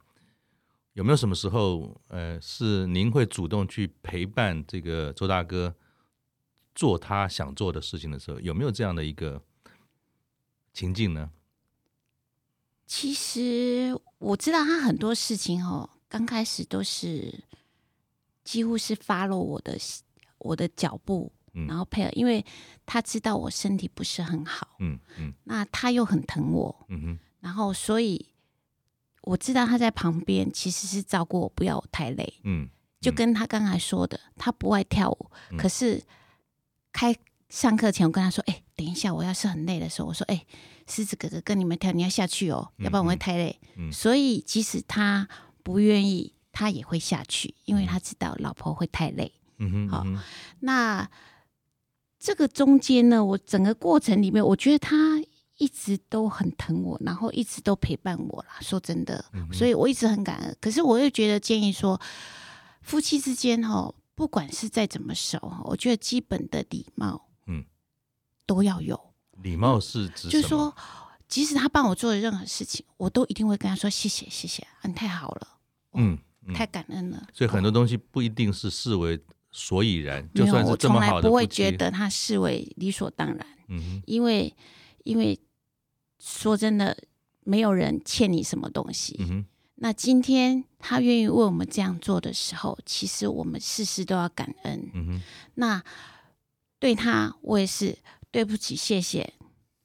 [0.93, 5.73] 有没有什么时候呃是您会主动去陪伴这个周大哥
[6.75, 9.41] 做他想做的事情的时候，有没有这样的一个
[10.71, 11.31] 情境呢？
[12.85, 15.89] 其实我知道他很多事情哦。
[16.13, 17.43] 刚开始都是
[18.43, 19.75] 几乎是 follow 我的
[20.37, 22.45] 我的脚步，嗯、然后配合，因为
[22.85, 28.27] 他知道我身体不是很好，嗯嗯，嗯那他又很疼我，嗯哼，然后所以
[29.23, 32.69] 我知道他在旁边其实是照顾我，不要我太累，嗯，嗯。
[33.01, 35.99] 就跟他刚才说的，他不爱跳舞，嗯、可是
[36.91, 37.15] 开
[37.49, 40.47] 上课前我跟他说，哎、欸，等一下，我要是很累的时候，我说，哎、欸，
[40.87, 45.27] 狮子哥哥跟你们跳，你要下去哦，嗯、要不然我会太累，嗯，所以即使他。
[45.63, 49.33] 不愿意，他也会下去，因为他知道老婆会太累。
[49.57, 50.05] 嗯哼，好，
[50.59, 51.09] 那
[52.19, 55.21] 这个中间呢，我整个过程里面，我觉得他
[55.57, 58.57] 一直都很疼我，然后一直都陪伴我啦。
[58.61, 60.57] 说真的，嗯、所以我一直很感恩。
[60.59, 61.99] 可是我又觉得建议说，
[62.81, 67.65] 夫妻之间哈，不管是再怎么熟，我觉得基本的礼貌，嗯，
[68.45, 69.13] 都要有。
[69.41, 70.29] 礼貌是指？
[70.29, 70.75] 就是说，
[71.27, 75.52] 即使他帮我做的任何事情，我都一定会跟他说谢谢，谢谢，你太好了。
[75.93, 76.17] 嗯，
[76.53, 77.27] 太感恩了。
[77.33, 79.19] 所以很多东西不一定是视为
[79.51, 80.27] 所以然？
[80.33, 83.47] 就算是这么好的，我从来不会觉得他视为理所当然。
[83.67, 84.53] 嗯哼，因为
[85.03, 85.39] 因为
[86.19, 86.97] 说真的，
[87.43, 89.15] 没有人欠你什么东西。
[89.19, 94.89] 嗯哼，那今天他愿意为我们这样做的时候，其实我们事事都要感恩。
[94.93, 95.21] 嗯哼，
[95.55, 95.83] 那
[96.79, 97.97] 对他，我也是
[98.31, 99.33] 对不起，谢谢，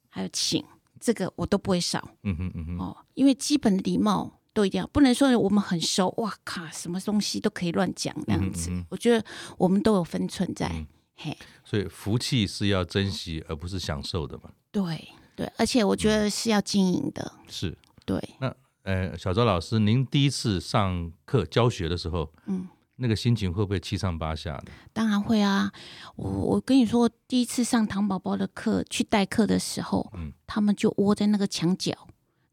[0.09, 0.63] 还有请，
[0.99, 2.09] 这个我都不会少。
[2.23, 4.38] 嗯哼，嗯哼，哦，因为基本的礼貌。
[4.53, 8.69] 都一定要，不能说我们很熟，哇靠，什么东西都可以乱讲那样子。
[8.71, 9.23] 嗯嗯、我觉得
[9.57, 11.37] 我们都有分寸在，嗯、嘿。
[11.63, 14.51] 所以福气是要珍惜，而不是享受的嘛。
[14.71, 17.31] 对对，而且我觉得是要经营的。
[17.37, 18.21] 嗯、是，对。
[18.39, 24.71] 那呃，小周老师，您第一次上课教学的时候，嗯，那个心情会不会七上八下的？
[24.91, 25.71] 当然会啊。
[26.15, 31.93] 我我跟你说，第一次上糖宝宝的课去代课的时候，嗯，他们就窝在那个墙角，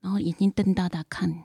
[0.00, 1.44] 然后眼睛瞪大大看。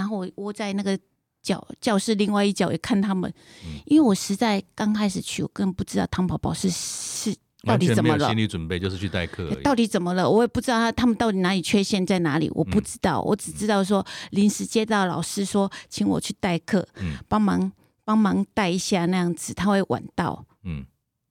[0.00, 0.98] 然后我窝在那个
[1.42, 3.30] 教教室另外一角也看他们，
[3.66, 8.26] 嗯、因为我实在刚开始去，我根本不知道唐宝宝是是到底怎么了。
[8.28, 10.28] 心理准备就是去代课，到底怎么了？
[10.30, 13.20] 我也不知道他他们到底哪里缺陷在哪里，我不知道。
[13.20, 17.70] 嗯、我只知道说临时接到老师说请我去代课，嗯、帮忙
[18.02, 20.42] 帮忙带一下那样子，他会晚到。
[20.64, 20.86] 嗯，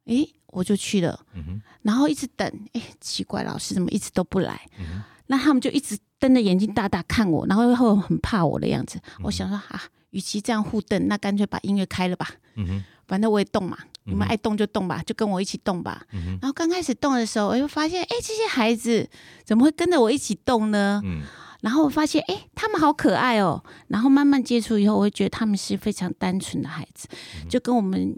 [0.06, 1.20] 哎，我就去了。
[1.34, 4.70] 嗯、哼然后一直等，哎，奇怪，老师怎么一直都不来？
[4.78, 5.02] 嗯
[5.32, 9.00] 那他们就一直瞪着眼睛大大看我，然后又很怕我的样子。
[9.18, 12.30] 嗯、我想说啊，与其这样互瞪，那干脆把音乐开了吧。
[12.56, 16.06] 嗯哼，反正我也动嘛，你们爱动就动吧，就跟我一起动吧。
[16.12, 19.10] 嗯、然后刚开始动的时候，我就发现，哎，这些孩子
[19.46, 21.02] 怎么会跟着我一起动呢？
[21.06, 21.22] 嗯、
[21.62, 23.64] 然后我发现，哎，他们好可爱哦。
[23.88, 27.08] 然后慢慢接触以后，我会觉得他们是非常单纯的孩子，
[27.48, 28.18] 就跟我们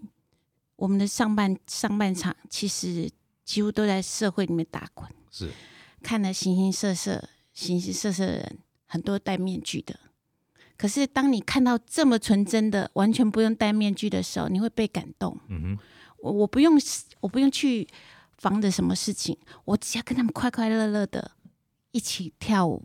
[0.75, 3.09] 我们的上半上半场其实
[3.45, 5.07] 几乎都在社会里面打滚。
[5.29, 5.51] 是。
[6.01, 7.23] 看了形形色色、
[7.62, 10.00] 形形色色的人，很多戴面具的。
[10.76, 15.39] 可是当你看到这么纯真的、完全不用戴面具的时候，你会被感动。
[15.47, 15.80] 嗯哼，
[16.17, 16.74] 我我不用，
[17.19, 17.88] 我不用去
[18.38, 21.34] 防着什么事情，我只要跟他们快快乐乐的
[21.91, 22.84] 一起跳舞，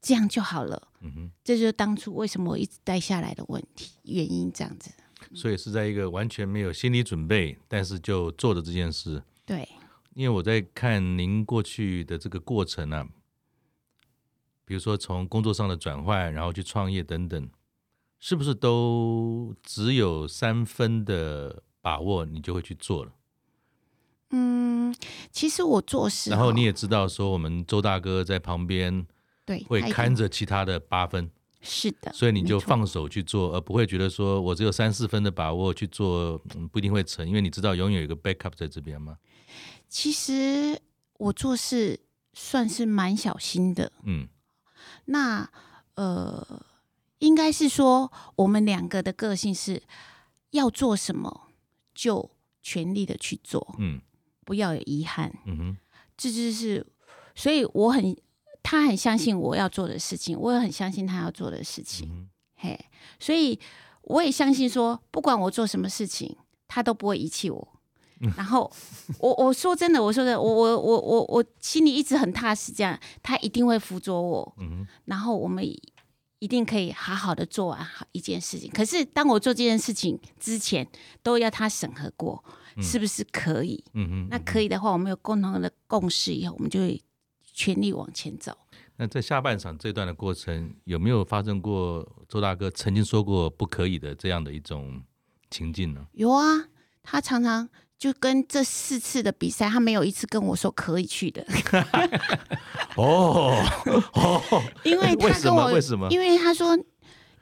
[0.00, 0.88] 这样就好了。
[1.00, 4.90] 嗯哼，这就是当初为什么我一直待下来的问题原因，这样子。
[5.34, 9.22] 所以是在一个完全没有心理准备，但是就做的这件事。
[9.44, 9.68] 对。
[10.14, 13.08] 因为我在看您过去的这个过程呢、啊，
[14.68, 17.48] 比如说从工作上的转换，然后去创业等等，
[18.20, 23.12] 是不是都只有三分的把握，你就会去做了？
[24.28, 24.94] 嗯，
[25.32, 29.06] 其实我做事，然后你也知道说，我们周大哥在旁边，
[29.46, 31.30] 对，会看着其他的八分，
[31.62, 39.16] 是的，所以你就放手去做，而不会觉得说我只有三四分的把握去做，嗯，不一定会成，因为你知道永远有一个 backup 在这边吗。
[39.88, 40.78] 其实
[41.16, 41.98] 我做事
[42.34, 44.28] 算是蛮小心的，嗯，
[45.10, 45.50] 那
[45.94, 46.62] 呃，
[47.18, 49.82] 应该是说我们两个的个性是
[50.50, 51.48] 要做什么
[51.94, 52.30] 就
[52.62, 54.00] 全力的去做，嗯，
[54.44, 55.76] 不要有遗憾，嗯哼，
[56.16, 56.86] 这就是，
[57.34, 58.16] 所以我很，
[58.62, 62.78] 他很相信我要做的事情，我也很相信他要做的事情，嗯、嘿，
[63.18, 63.58] 所以
[64.02, 67.77] 我也相信说，不管我做什么事情，他都不会遗弃我。
[68.36, 68.70] 然后
[69.18, 74.54] 我我说真的，我说的，我我我我我心里一直很踏实，这样他一定会辅佐我。
[74.58, 74.86] 嗯。
[75.04, 75.64] 然后我们
[76.40, 78.70] 一定可以好好的做完好一件事情。
[78.72, 80.88] 可是当我做这件事情之前，
[81.22, 82.42] 都要他审核过，
[82.80, 83.84] 是不是可以？
[83.94, 84.28] 嗯哼。
[84.30, 87.00] 那可以的话，我们有共同的共识以后，我们就会
[87.42, 88.56] 全力往前走。
[88.96, 95.00] 那在下半场这段的过程，有没有发生过周大哥曾经说过不可以的这样的一种
[95.50, 96.04] 情境呢？
[96.14, 96.68] 有啊，
[97.02, 97.68] 他常常。
[97.98, 101.44] 就跟这四次的比赛，他没有一次跟我说可以去的。
[102.94, 103.60] 哦
[104.14, 106.08] 哦， 因为 他跟我为什么？
[106.10, 106.78] 因为他说，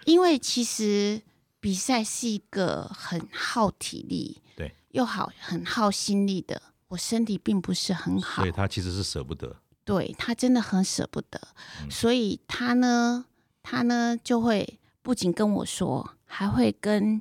[0.07, 1.21] 因为其实
[1.61, 6.63] 比赛是一个很耗体力，对，又好很耗心力的。
[6.89, 9.57] 我身体并不是很好，所以他其实是舍不得。
[9.85, 11.39] 对，他真的很舍不得，
[11.83, 13.27] 嗯、所以他呢，
[13.63, 17.21] 他呢就会不仅跟我说，还会跟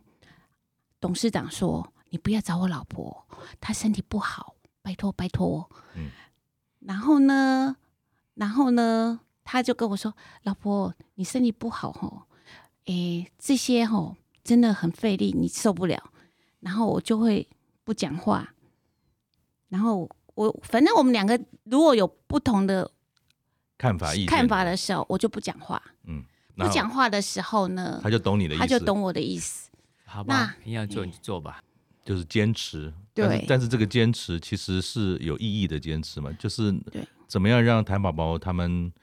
[1.02, 1.92] 董事长说。
[2.16, 3.28] 你不要找我老婆，
[3.60, 5.70] 她身体不好，拜托拜托。
[5.96, 6.12] 嗯，
[6.80, 7.76] 然后呢，
[8.36, 12.22] 然后呢，他就跟我说：“老婆，你身体不好吼，
[12.86, 16.02] 诶，这些吼真的很费力，你受不了。”
[16.64, 17.50] 然后我就会
[17.84, 18.54] 不讲话。
[19.68, 22.90] 然后我反正我们两个如果有不同的
[23.78, 25.82] 看法、看法的时候，我就不讲话。
[26.06, 26.24] 嗯，
[26.56, 29.70] 不讲话的时候呢，他就懂你的意思，他就懂我的意思。
[30.06, 31.62] 好吧，你要做你就做吧。
[32.06, 36.74] 就是坚持，对但是但是这个坚持其实是有意义的坚持嘛，就是
[37.28, 38.94] 怎么样让谭宝宝他们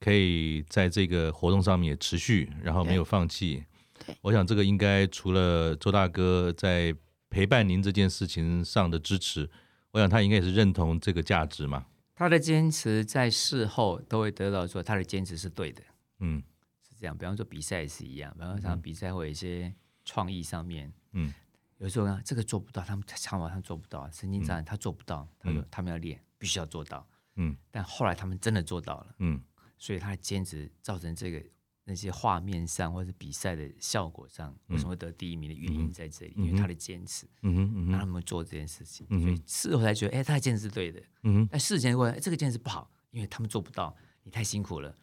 [0.00, 3.62] 可以在这个活动上面也持续，然后没有放弃。
[4.04, 6.94] 对，我想这个应该除了周大哥在
[7.28, 9.50] 陪伴您这件事情上的支持，
[9.90, 11.84] 我想他应该也是认同这个价值嘛。
[12.14, 15.82] 他的坚持在事后都会得到说他的坚持是对的，
[16.20, 16.42] 嗯，
[16.82, 17.16] 是这样。
[17.16, 19.72] 比方说比赛也是一样，比方说比赛会有一些
[20.04, 21.32] 创意上面，嗯，
[21.78, 27.04] 有时候呢这个做不到，他们常常他做不到，神经障碍他做不到，他说他们要练，必须要做到，
[27.36, 29.42] 嗯，但后来他们真的做到了，嗯，
[29.78, 31.42] 所以他的坚持造成这个。
[31.90, 44.94] 那些画面上或者比赛的效果上，为什么会得第一名的原因在这里，嗯、因为他的坚持，嗯嗯，嗯哼，让他们做这件事情，嗯、所以事后才觉得，哎、欸，他的坚持是对的，嗯哼，但事前过来，欸，这个坚持不好，因为他们做不到，你太辛苦了。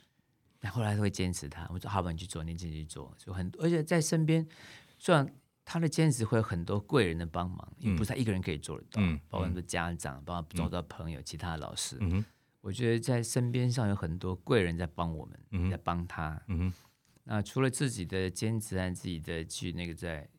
[0.60, 4.48] 但后来他会坚持他，我说好吧，你去做，你自己去做，就很多，而且在身边，
[5.00, 5.28] 虽然
[5.66, 12.24] 他的兼职会有很多贵人的帮忙，因为不是他一个人可以做得到，嗯、包括很多家长，包括周遭朋友、其他的老师，嗯，
[12.62, 16.72] 我觉得在身边上有很多贵人在帮我们，嗯、在帮他，嗯。
[17.28, 20.30] 那除了自己的坚持和自己的去那个在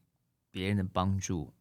[0.53, 1.53] 别人的帮助，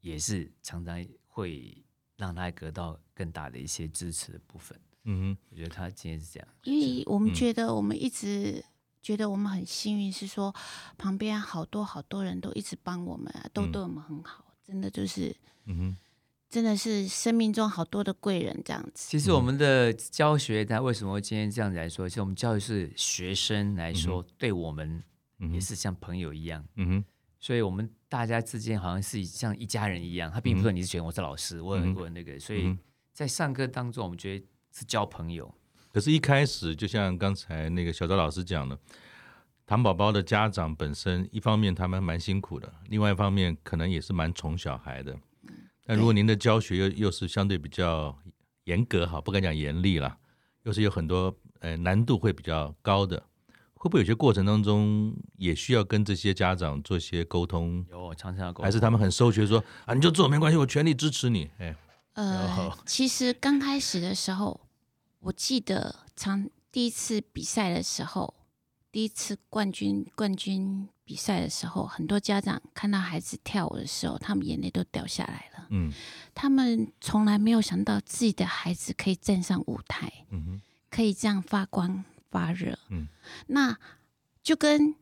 [0.00, 1.84] 也是常常会
[2.16, 4.80] 让他得到更大的一些支持的部分。
[5.04, 8.64] 嗯哼，我觉得他今天是这样，因为我们觉得我们一直
[9.02, 10.54] 觉得我们很幸运，是说
[10.96, 15.34] 旁边好多好多人都一直帮我们啊，都对我们很好，真的就是，
[15.66, 15.96] 嗯哼。
[16.52, 19.08] 真的是生命中好多的贵人这样子。
[19.08, 22.06] 其实我们的教学，他为什么今天这样子来说？
[22.06, 25.02] 其实我们教育是学生来说，嗯、对我们
[25.50, 26.62] 也是像朋友一样。
[26.76, 27.04] 嗯哼，
[27.40, 30.30] 所以我们大家之间好像是像一家人一样。
[30.30, 32.38] 他并不是说你是学生，我是老师，我很我那个。
[32.38, 32.76] 所以
[33.14, 35.50] 在上课当中，我们觉得是交朋友。
[35.92, 38.78] 可是，一开始就像刚才那个小周老师讲的，
[39.66, 45.14] 糖宝宝的家长本身，一方面他们蛮辛苦的，另外一方面可能也是蛮宠小孩的。
[45.84, 48.16] 但如果您的教学又又是相对比较
[48.64, 50.16] 严格哈，不敢讲严厉啦，
[50.62, 53.22] 又是有很多呃难度会比较高的，
[53.74, 57.84] 会不会有些过程当中也需要跟这些家长做一些沟通？
[57.90, 61.50] 有常常要沟通，还是他们很收学说啊，你就做没关系，我全力支持你。
[61.58, 61.76] 哎，
[62.14, 64.60] 呃，其实刚开始的时候，
[65.22, 68.34] 我记得常第一次比赛的时候，
[68.90, 70.88] 第一次冠军冠军。
[71.04, 75.66] 比赛的时候，很多家长看到孩子跳舞的时候，他们眼泪都掉下来了。
[75.68, 75.92] 嗯，
[76.32, 82.78] 他们从来没有想到自己的孩子可以站上舞台，嗯哼，可以这样发光发热。
[82.88, 83.08] 嗯，
[83.48, 83.76] 那
[84.42, 84.94] 就跟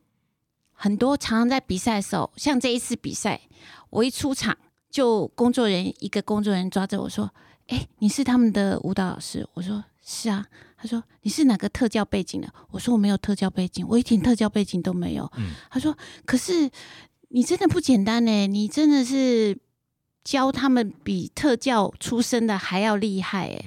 [0.72, 3.42] 很多常常在比赛的时候，像这一次比赛，
[3.90, 4.56] 我一出场，
[4.90, 7.32] 就工作人员一个工作人员抓着我说
[7.68, 15.30] ：“哎，你是他们的舞蹈老师？”我说：“是啊。”他说：“你是哪个特教背景的？”我说：“我没有特教背景，我一点特教背景都没有。
[15.36, 16.70] 嗯”他说：“可是
[17.28, 19.58] 你真的不简单呢，你真的是
[20.24, 23.64] 教他们比特教出身的还要厉害。”哎，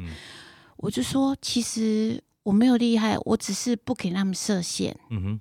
[0.78, 4.98] 我就说：“其实我没有厉害，我只是不给他们设限。
[5.12, 5.40] 嗯哼，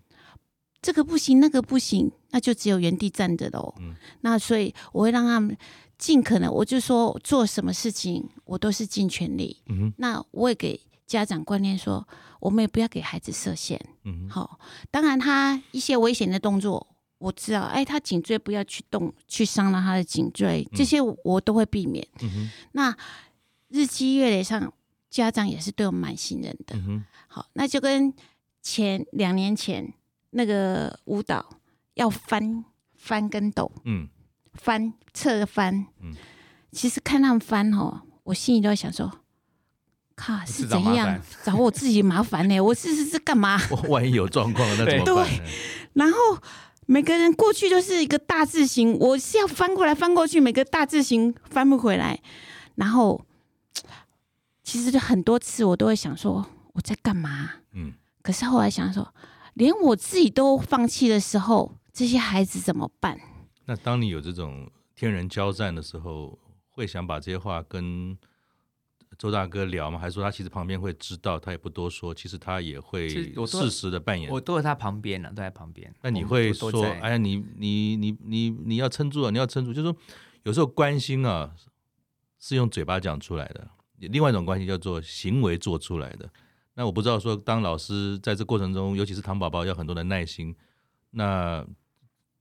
[0.82, 3.74] 这个不行，那个不行，那就只有原地站着喽。
[3.80, 5.56] 嗯，那所以我会让他们
[6.02, 9.62] 尽可能，我就说做什么事情我都是尽全力。
[9.66, 12.08] 嗯，那我也给。”家长观念说，
[12.40, 13.78] 我们也不要给孩子设限。
[14.04, 14.58] 嗯，好，
[14.90, 16.86] 当然他一些危险的动作，
[17.18, 22.06] 我知道，哎，他颈椎不要去动，去伤了他的颈椎，这些我都会避免。
[22.22, 22.96] 嗯哼，那
[23.68, 24.72] 日积月累上，
[25.10, 26.76] 家长也是对我蛮信任的。
[26.76, 28.14] 嗯哼，好，那就跟
[28.62, 29.92] 前两年前
[30.30, 31.44] 那个舞蹈
[31.92, 34.08] 要翻翻跟斗，嗯，
[34.54, 36.14] 翻侧翻，嗯，
[36.70, 39.10] 其实看他们翻哦，我心里都在想说。
[40.14, 42.60] 靠是怎样找我自己麻烦呢？
[42.60, 43.58] 我是是是干嘛？
[43.88, 45.26] 万一有状况那怎么办？
[45.26, 45.40] 对，
[45.94, 46.18] 然后
[46.84, 52.20] 每个人过去都是一个大字形，我是要翻过来翻过去，每个大字形翻不回来。
[52.74, 53.24] 然后
[54.62, 57.50] 其实很多次我都会想说我在干嘛？
[57.72, 57.94] 嗯。
[58.20, 59.12] 可是后来想说，
[59.54, 63.18] 连我自己都放弃的时候，这些孩子怎么办？
[63.72, 68.18] 那当你有这种天人交战的时候，会想把这些话跟。
[69.18, 69.98] 周大哥聊吗？
[69.98, 72.14] 还是说他其实旁边会知道，他也不多说。
[72.14, 73.08] 其实他也会
[73.46, 74.30] 适时的扮演。
[74.30, 75.94] 我都在他旁边呢，都在旁边。
[76.02, 79.30] 那你会说：“哎呀，你你你你你要撑住啊！
[79.30, 79.96] 你要撑住。”就是说，
[80.44, 81.54] 有时候关心啊，
[82.40, 83.60] 是用嘴巴讲出来的；
[83.98, 86.28] 另外一种关系叫做行为做出来的。
[86.74, 90.56] 那我不知道说，当老师在这过程中，尤其是唐宝宝要很多的耐心。
[91.10, 91.64] 那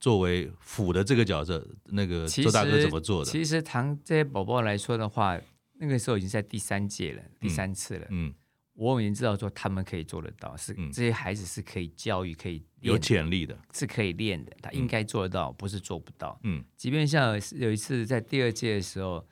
[0.02, 3.32] 作为辅的这个角色，那个周大哥怎么做的？
[3.32, 5.40] 其实，唐这些宝宝来说的话。
[5.84, 8.06] 那个时候已经在第三届了，第三次了。
[8.12, 8.34] 嗯，嗯，
[8.74, 14.56] 我已经知道说他们可以做得到，是这些孩子是可以教育、可以有潜力的，是可以练的。
[14.62, 16.40] 他应该做得到，不是做不到。
[16.44, 19.26] 嗯，即便像有一次在第二届的时候，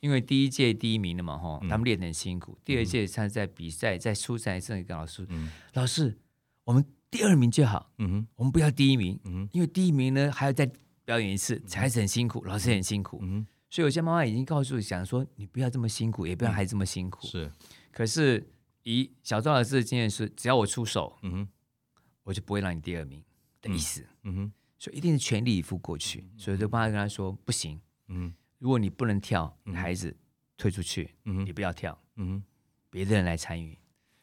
[0.00, 2.56] 因为第一届第一名了嘛，哈，他们练得很辛苦。
[2.64, 6.16] 第二届他在比赛，在初赛上跟老师，嗯，老师，
[6.64, 6.82] 我们
[7.16, 7.90] 第二名就好。
[7.96, 9.18] 嗯哼，我们不要第一名。
[9.24, 10.70] 嗯哼，因为第一名呢还要再
[11.02, 13.20] 表演一次，孩子很辛苦，老师很辛苦。
[13.22, 17.26] 嗯，所以有些妈妈已经告诉想说，你不要这么辛苦，也不要孩子这么辛苦。
[17.26, 17.50] 是，
[17.90, 18.46] 可是
[18.82, 21.48] 以小赵老师的经验是，只要我出手，嗯哼，
[22.24, 23.24] 我就不会让你第二名
[23.62, 24.06] 的意思。
[24.24, 26.28] 嗯哼，所以一定是全力以赴过去。
[26.36, 30.14] 所以就帮他跟他说，不行，嗯，如果你不能跳，孩子
[30.58, 32.42] 退出去，嗯，你不要跳，嗯，
[32.90, 33.78] 别的人来参与。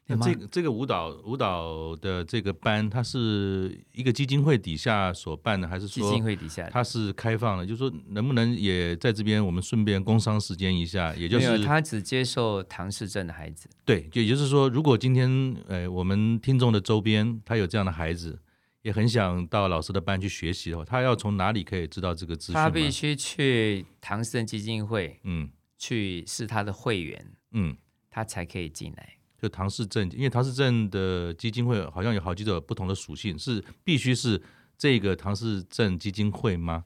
[0.06, 7.66] 那这个这个舞蹈舞蹈的这个班，它是一个基金会底下所办的，还是说基金会底下它是开放的？
[7.66, 13.70] 就是说，能不能也在这边，我们顺便工商时间一下，也就是他只接受唐氏症的孩子。
[13.86, 18.38] 对，也就是说，如果今天呃我们听众的周边他有这样的孩子，
[18.82, 22.56] 也很想到老师的班去学习的话，他要从哪里可以知道这个资讯？
[22.56, 27.78] 他必须去唐氏症基金会，嗯，去是他的会员，嗯，
[28.10, 29.16] 他才可以进来。
[29.44, 34.42] 就唐氏症，因为唐氏症的基金会好像有好几种不同的属性，是必须是
[34.78, 36.86] 这个唐氏症基金会吗？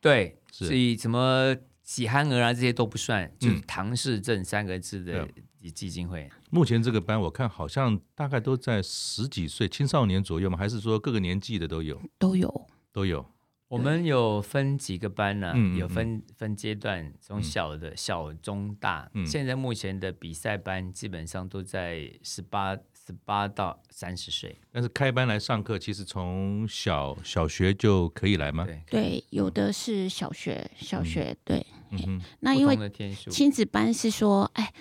[0.00, 5.28] 对，是所以什么喜憨儿啊这些都不算，就是唐氏症三个字的
[5.72, 6.22] 基金会。
[6.24, 10.58] 嗯、目前这个班我看好像大概都在十几岁青少年左右吗？
[10.58, 12.02] 还是说各个年纪的都有？
[12.18, 13.24] 都有，都有。
[13.68, 15.52] 我们有分几个班呢、啊？
[15.54, 19.10] 嗯、有分分阶段，从小的、嗯、小、中、大。
[19.12, 24.58] 嗯、现在目前的比赛班基本上都在十八、十八到三十岁。
[24.72, 28.64] 但是开班来上课，其实从小小学就可以来吗？
[28.64, 31.66] 对，对，有的是小学，小学、嗯、对。
[31.90, 32.22] 嗯哼。
[32.40, 32.90] 那因为
[33.30, 34.72] 亲子班是说，哎，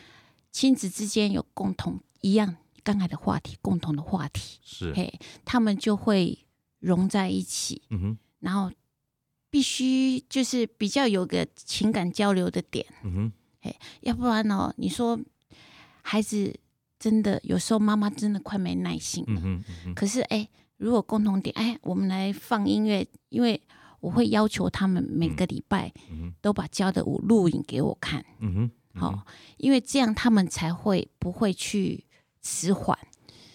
[0.50, 6.40] 亲子之间有共同一样刚才的话题，共同的话题是，嘿，他们就会
[6.80, 7.82] 融在一起。
[7.90, 8.18] 嗯哼。
[8.40, 8.72] 然后
[9.50, 13.32] 必须就是比较有个情感交流的点，嗯哼，
[13.62, 15.20] 哎，要不然哦，你说
[16.02, 16.54] 孩子
[17.00, 23.62] 真的有时候妈妈真的快没耐心了，嗯哼，嗯哼，可是哎，如果共同点，哎，我们来放音乐，因为
[24.00, 25.92] 我会要求他们每个礼拜
[26.42, 28.54] 都把教的舞录影给我看，嗯
[28.94, 29.26] 哼，好、哦，
[29.58, 32.06] 因为这样他们才会不会去
[32.42, 32.98] 迟缓，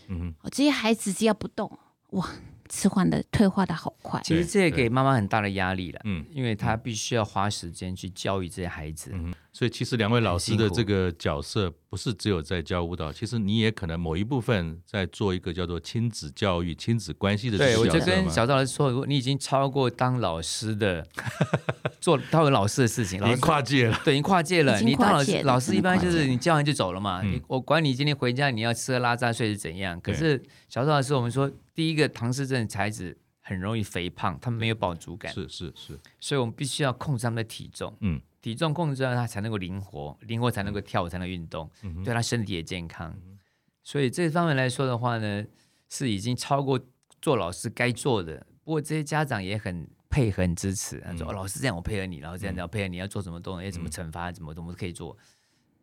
[0.09, 1.79] 嗯哼，哦，这些孩子只要不动，
[2.11, 2.29] 哇。
[2.75, 17.59] 迟缓的退化的好快，其实这也给妈妈很大的压力了，嗯，因为她必须要花时间去教育这些孩子，嗯，所以其实两位老师的这个角色不是只有在教舞蹈，其实你也可能某一部分在做一个叫做亲子教育、亲子关系的。
[17.59, 21.07] 对，我就跟小赵老师说，你已经超过当老师的
[22.01, 24.81] 做当老师的事情，已经跨界了，对，已经跨界了。
[24.81, 31.53] 你当老师，老师一般就是你教完就走了嘛，嗯、你我管你今天回家你要吃喝拉撒睡是怎样，可是小赵老师我们说。
[31.75, 43.11] 第一个唐氏症的孩子很容易肥胖，他们没有饱足感，是是是，所以我们必须要控制他们的体重，嗯，体重控制了他才能够灵活，灵活才能够跳舞，才能运动，嗯、对他身体也健康。
[43.27, 43.39] 嗯、
[43.83, 45.45] 所以这方面来说的话呢，
[45.89, 46.79] 是已经超过
[47.21, 48.47] 做老师该做的。
[48.65, 51.29] 不过这些家长也很配合、很支持，他说：“嗯。
[51.29, 55.17] 哦、老师这样我配合你，然后这样这样配合你要做什么动作，要怎么惩罚，怎么怎么可以做，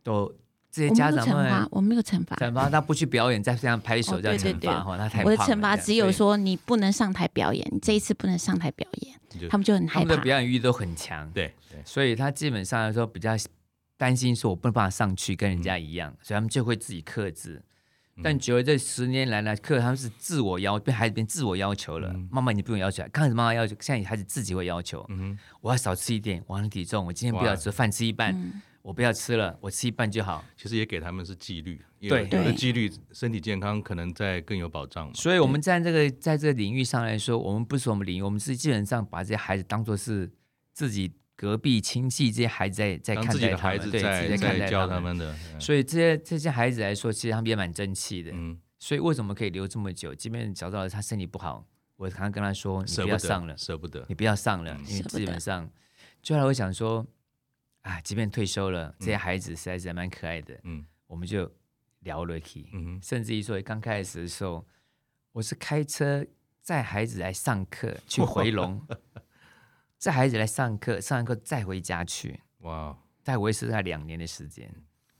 [0.04, 0.34] 都。”
[0.72, 10.00] 这些家长们，我没有惩罚，惩罚他不去表演，在这样拍手叫惩罚哈，他太我的惩罚只有说你不能上台表演，你这一次不能上台表演，他们就很害怕。
[10.02, 11.54] 他们的表演欲都很强，对，
[11.84, 13.32] 所以他基本上来说比较
[13.98, 17.62] 担心说，我不能办法上去跟人家一样，所以他们就会自己克制。
[18.22, 22.14] 但觉得这十年来呢，课他们是自我要，被孩子变自我要求了。
[22.30, 25.06] 妈妈你不用要求，刚开始妈妈要求，现在孩子自己会要求。
[25.08, 28.36] 嗯我要少吃一点，我量体重，我今天不要吃饭，吃一半。
[28.82, 30.44] 我不要吃了，我吃一半就好。
[30.56, 35.14] 其实也给他们是纪律，对，有的纪律，身体健康可能在更有保障。
[35.14, 40.32] 所以我们在这个在这个领域上来说，我们不是我们领域，我们是基本上把这些孩子当做是
[40.74, 45.36] 自己隔壁亲戚这些孩子在在看待他们，自己的孩子在在在教他们的。
[45.60, 48.32] 所以这些这些孩子来说，其实他们也蛮争气的。
[48.34, 50.16] 嗯，所以为什么可以留这么久？
[50.16, 51.66] 即便找到了他身体不好，
[51.98, 55.70] 我常常跟他说：“你不要上了，舍不得，你不要上了，因为基本上，
[56.24, 57.06] 最后来我想说。”
[57.82, 60.60] 啊，即便退休了，这些孩子实在是蛮可爱的。
[60.64, 61.50] 嗯，我们就
[62.00, 64.66] 聊了起，嗯哼，甚至于说刚开始的时候，
[65.32, 66.26] 我是开车
[66.62, 68.86] 载孩子来上课去回龙，
[69.98, 72.42] 载孩子来上课，上完课再回家去。
[72.60, 74.70] 哇，再维持他两年的时间，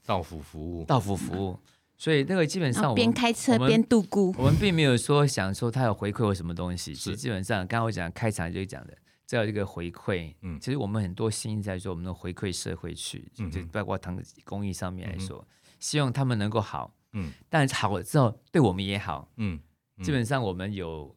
[0.04, 1.58] 到府服务，到府服务。
[1.96, 6.94] 所以那个基本上我们边开车边度孤，我们并没有说想说他有回馈我什么东西。
[6.94, 8.96] 其实，基本上刚刚我讲开场就讲的。
[9.30, 15.46] 这样一个回馈，嗯，其实我们很多心在说，我们能回馈社会去，嗯、就包括糖公益上面来说，嗯、
[15.78, 19.60] 希望他们能够好，嗯，但好了之后对我们也好，嗯，
[19.98, 20.04] 嗯。
[20.04, 21.16] 基本上我们有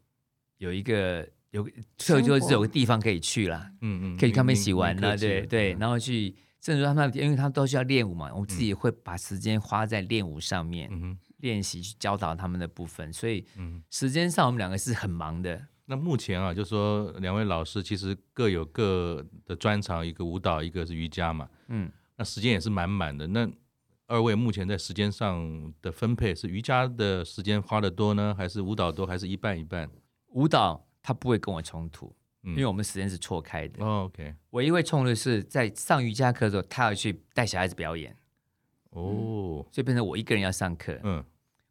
[0.60, 15.60] 有一个有，所以就是有个地方可以去了，嗯嗯，可以跟他们一起玩了，对对，然后去，甚至说他们，因为他们都需要练舞嘛，我们自己会把时间花在练舞上面，嗯哼，练习去教导他们的部分，所以，嗯，时间上我们两个是很忙的。
[15.86, 21.50] 那目前啊，就说两位老师其实各有各的专长，一个舞蹈，一个是瑜伽嘛。
[21.68, 23.28] 嗯，那时间也是满满的。
[23.28, 23.50] 那
[24.08, 29.90] 二位目前在时间上的分配是瑜伽的时间花的多呢，还是舞蹈多，还是一半一半？
[30.30, 33.84] 舞蹈它不会跟我冲突，嗯、因为我们时间是错开的。
[33.84, 38.16] 哦、OK，唯一会冲突的是在上瑜伽课的时候，他要去带小孩子表演。
[38.92, 40.98] 哦，所以变成我一个人要上课。
[41.04, 41.24] 嗯。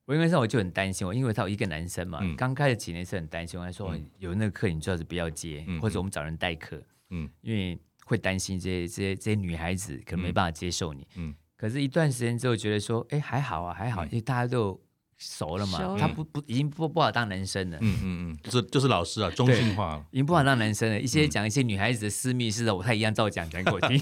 [0.06, 14.80] 我因为上我就很担心，我因为他有一个男生嘛，嗯、刚开始几年是很担心，我还说有那个课你最好是不要接，嗯、或者我们找人代课，嗯，因为会担心这些这些这些女孩子可能没办法接受你，嗯，可是一段时间之后觉得说，哎，还好啊，还好，因为大家都。
[15.22, 15.78] 熟了嘛？
[15.80, 17.78] 了他不不已经不不好当男生了。
[17.80, 21.00] 嗯嗯嗯，就是就是老师啊，中性化了，已经不好当男生了。
[21.00, 23.98] 一些讲一些女孩子的私密事的，我太一样照讲讲给我听。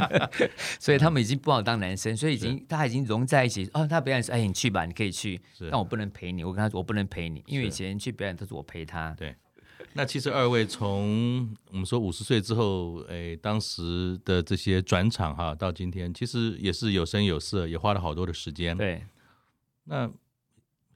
[0.78, 3.68] 所以他们已经不好当男生，所以已经大家已经融在一起。
[3.72, 5.40] 哦，他表演说，哎，你去吧，你可以去，
[5.70, 6.44] 但我不能陪你。
[6.44, 9.10] 我跟他说，我不能陪你，因为以前去表演都是我陪他。
[9.18, 9.34] 对。
[9.96, 18.76] 那其实二位从我们说五十岁之后，哎，当时的这些转场哈，到今天其实也是有声有色，也花了好多的时间。
[18.76, 19.02] 对。
[19.84, 20.10] 那。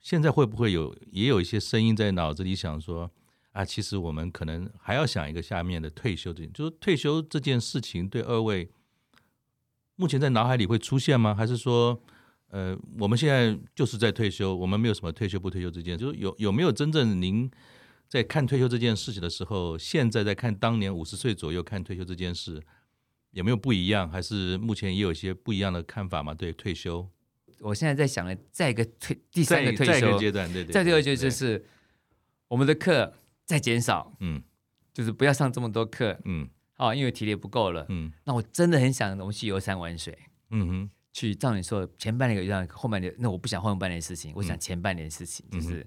[0.01, 3.11] 现在会不会有也有一些声音在脑子里想说
[3.51, 8.69] 啊，其实我们可能还要想一个下面的退休这，就是退休这件事情对二位
[9.95, 11.35] 目前在脑海里会出现吗？
[11.35, 12.01] 还是说，
[12.47, 17.49] 呃，我们现在就是在退休，我们没有什么退休不退休之间，就是有有没有真正您
[18.07, 22.63] 在看退休这件事情的时候，现在在看当年五十岁左右看退休这件事
[23.31, 24.09] 有没有不一样？
[24.09, 26.33] 还是目前也有一些不一样的看法吗？
[26.33, 27.09] 对退休？
[27.59, 31.63] 我现在在想了，再一个退第三个退休阶段，对对，再第二个就是
[32.47, 33.13] 我们的课
[33.45, 34.41] 再减少，嗯，
[34.93, 40.17] 就是不要上这么多课，嗯，哦，因为体力不够了，嗯，那我真的很想我们去游山玩水，
[40.51, 45.85] 嗯哼，去照你说的前半年有让后半年，那我不想后半年的事情，我想前半年的事情，就是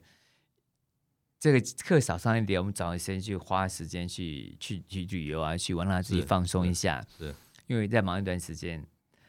[1.38, 7.34] 这个课少上一点，我们找时间去花时间去去去旅游啊，去玩，让自己放松一下，是，
[7.66, 8.84] 因为在忙一段时间，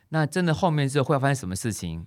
[0.09, 2.05] 那真的后面之后会发生什么事情？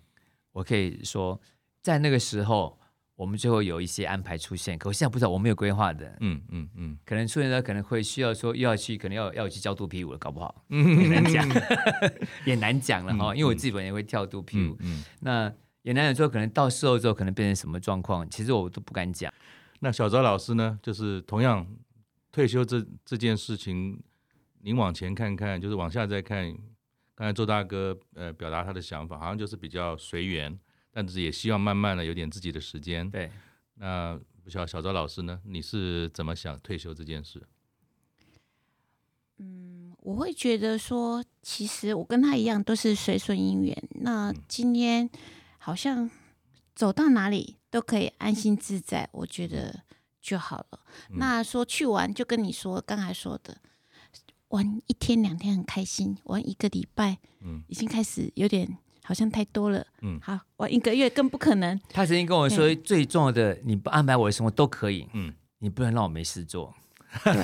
[0.56, 1.38] 我可以说，
[1.82, 2.78] 在那个时候，
[3.14, 4.78] 我们就会有一些安排出现。
[4.78, 6.16] 可我现在不知道，我没有规划的。
[6.20, 11.46] 嗯嗯嗯，可能出现的可能会需要说，又要去，可能要要去教肚皮舞了，搞不好， 嗯、也难讲，
[12.46, 13.34] 也难讲了哈。
[13.34, 15.52] 嗯、因为我自己本人也会跳肚皮舞，嗯，嗯那
[15.82, 19.30] 也难讲说，可能到时候之后可能变成什么状况，其实我都不敢讲。
[19.80, 20.78] 那小昭老师呢？
[20.82, 21.66] 就是同样
[22.32, 24.02] 退休这这件事情，
[24.62, 26.56] 您往前看看，就是往下再看。
[27.16, 30.56] 刚才周大哥呃表达他的想法，好像就是比较随缘，
[30.90, 33.10] 但是也希望慢慢的有点自己的时间。
[33.10, 33.32] 对，
[33.76, 35.40] 那不晓得小周老师呢？
[35.44, 37.42] 你是怎么想退休这件事？
[39.38, 43.88] 嗯，我会觉得说，其实我跟他一样都是随顺因缘。
[44.02, 45.08] 那今天
[45.56, 46.10] 好像
[46.74, 49.84] 走到哪里都可以安心自在，我觉得
[50.20, 50.80] 就好了。
[51.10, 53.56] 嗯、那说去玩，就跟你说刚才说的。
[54.56, 61.78] 玩一天两天很开心，玩一个礼拜，嗯，已经开始有点好像太多了，嗯，好，玩一个月更不可能。
[61.90, 66.74] 他曾经跟我说，最重要的，你不安排我的生活都可以，嗯，你不能让我没事做。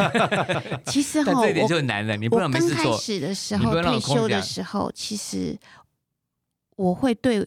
[0.87, 2.77] 其实哈，这一点就难了，你不能没事做。
[2.77, 5.59] 刚开始的时候，退休的时候，其实
[6.77, 7.47] 我会对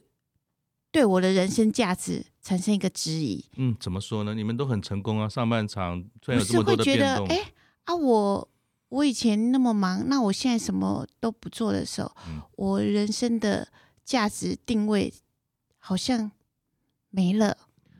[0.91, 3.43] 对我的人生价值产生一个质疑。
[3.55, 4.35] 嗯，怎么说呢？
[4.35, 7.41] 你们都很成功啊，上半场突然有这么多的变动，哎
[7.85, 8.47] 啊我。
[8.89, 13.67] 我以前那么忙，那我现在什么都不做的时候，嗯、我人生的
[14.03, 15.13] 价值定位
[15.77, 16.31] 好像
[17.09, 17.57] 没了，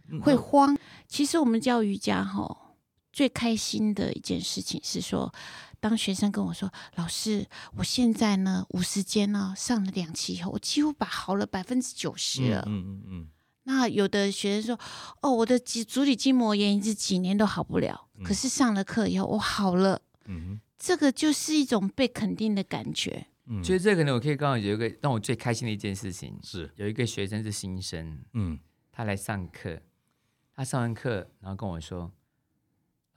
[0.09, 0.77] 嗯、会慌。
[1.07, 2.75] 其实我们教瑜伽哈，
[3.11, 5.33] 最开心的一件事情是说，
[5.79, 13.03] 当学生跟我说：“老师，我现在呢，五十间呢上了两期以后，我几乎把好了百分之九十了。”嗯嗯嗯。
[13.07, 13.27] 嗯，
[13.63, 14.79] 那有的学生说
[15.21, 20.59] ：“哦，我的足足底筋膜炎一直几年都好不了，嗯、可是上了课以后，我好了。”嗯。
[20.85, 23.25] 这个就是一种被肯定的感觉。
[23.47, 26.37] 嗯，所以这个呢，我可以刚好有一个让我最开心的一件事情。
[26.43, 28.59] 是，有一个学生是新生，嗯，
[28.91, 29.81] 他来上课，
[30.55, 32.11] 他上完课，然后跟我说：“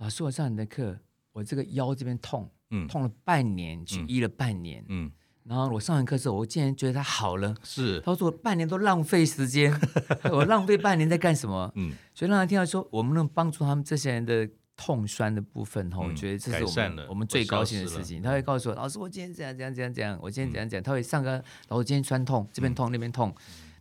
[0.01, 0.99] 老师，我上你的课，
[1.33, 5.13] 我这个腰这边痛，嗯，痛了半年，去医了半年，嗯，
[5.45, 7.55] 然后我上完课之后，我竟然觉得他好了。
[7.63, 9.79] 是，他说我半年都浪费时间，
[10.33, 11.71] 我浪费半年在干什么？
[11.75, 14.49] 嗯，所以让他听到说，我们能帮助他们这些人的。
[14.79, 18.23] 痛酸的部分哈，我觉得这是我们我们最高兴的事情。
[18.23, 20.83] 他会告诉我，老师，我今天怎样怎样怎样怎样，我今天怎样怎样。
[20.83, 23.35] 他会上课，然后今天酸痛，这边痛那边痛，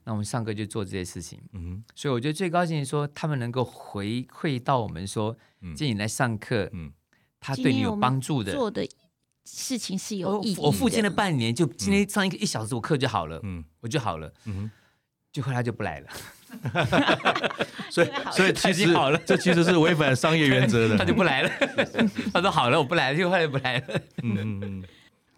[0.05, 1.39] 那我们上课就做这些事情。
[1.53, 6.91] 嗯，所以我觉得最高兴的说，他们能够回馈到我们说，今天你来上课，嗯，
[7.39, 8.89] 他对你有帮助的，做的
[9.45, 10.57] 事情是有意义。
[10.57, 14.71] 我复健了半年，就今天上一个一小时我课就好了，嗯，我就好了，嗯，
[15.31, 16.09] 就后来就不来了。
[17.89, 20.97] 所以所以其实好了，这其实是违反商业原则的。
[20.99, 21.49] 他就不来了，
[22.33, 24.01] 他说好了，我不来了，就后来不来了。
[24.23, 24.83] 嗯嗯嗯。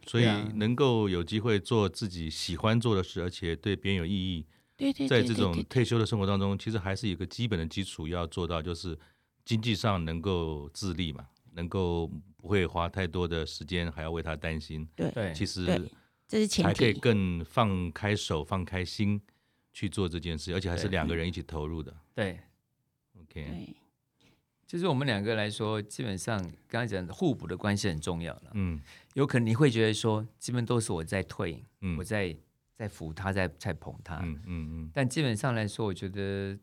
[0.06, 4.44] 所以能够有机会做自己喜欢做的事，而且对别人有意义。
[4.76, 8.98] 对对，在这种退休的生活当中，其实还是有一个基本的基础要做到，就是
[9.46, 12.08] 经济上能够自立嘛，能够
[12.38, 14.88] 不会花太多的时间还要为他担心。
[14.96, 15.66] 对对，其实
[16.28, 19.22] 这是前提，还可以更放开手、放开心
[19.74, 21.96] 去做这件事，而且还是两个人一起投入的。
[22.14, 22.40] 对
[23.22, 23.46] ，OK。
[23.46, 23.76] 对，
[24.66, 28.52] 就是我们两个来说，基本上刚才讲的互补的关系很重要了。
[28.54, 28.80] 嗯，
[29.14, 32.36] 有可能你会觉得说，基本都是我在退，嗯，我在。
[32.80, 34.92] 在扶他，在在捧他，嗯嗯嗯。
[34.94, 36.58] 但基本上来说，我觉得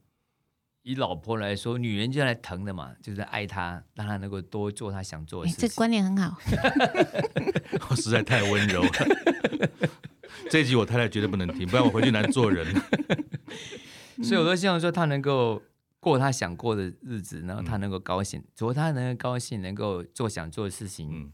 [0.80, 5.68] 以老婆来说，女人就来疼的嘛，就是爱他，让他能够多做他想做的事情。
[5.68, 6.38] 这观念很好。
[7.90, 8.90] 我实在太温柔了。
[10.50, 12.66] 这一集我太太绝对不能听，不然我回去难做人。
[14.22, 15.62] 所以我都希望说，他能够
[16.00, 21.32] 过他想过的日子，然后他能够高兴，只要他能够高兴，能够做想做的事情，嗯、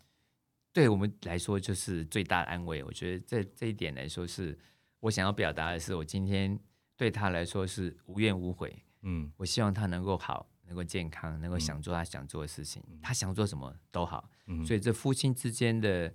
[0.73, 2.83] 对我们来说就是最大的安慰。
[2.83, 4.59] 我觉得这这一点来说是。
[5.03, 6.57] 我想要表达的是，我今天
[6.97, 8.73] 对他来说是无怨无悔。
[9.01, 12.81] 嗯，我希望他能够好，能够健康，能够想做他想做的事情。
[12.89, 14.31] 嗯、他想做什么都好。
[14.47, 16.15] 嗯，所以这夫妻之间的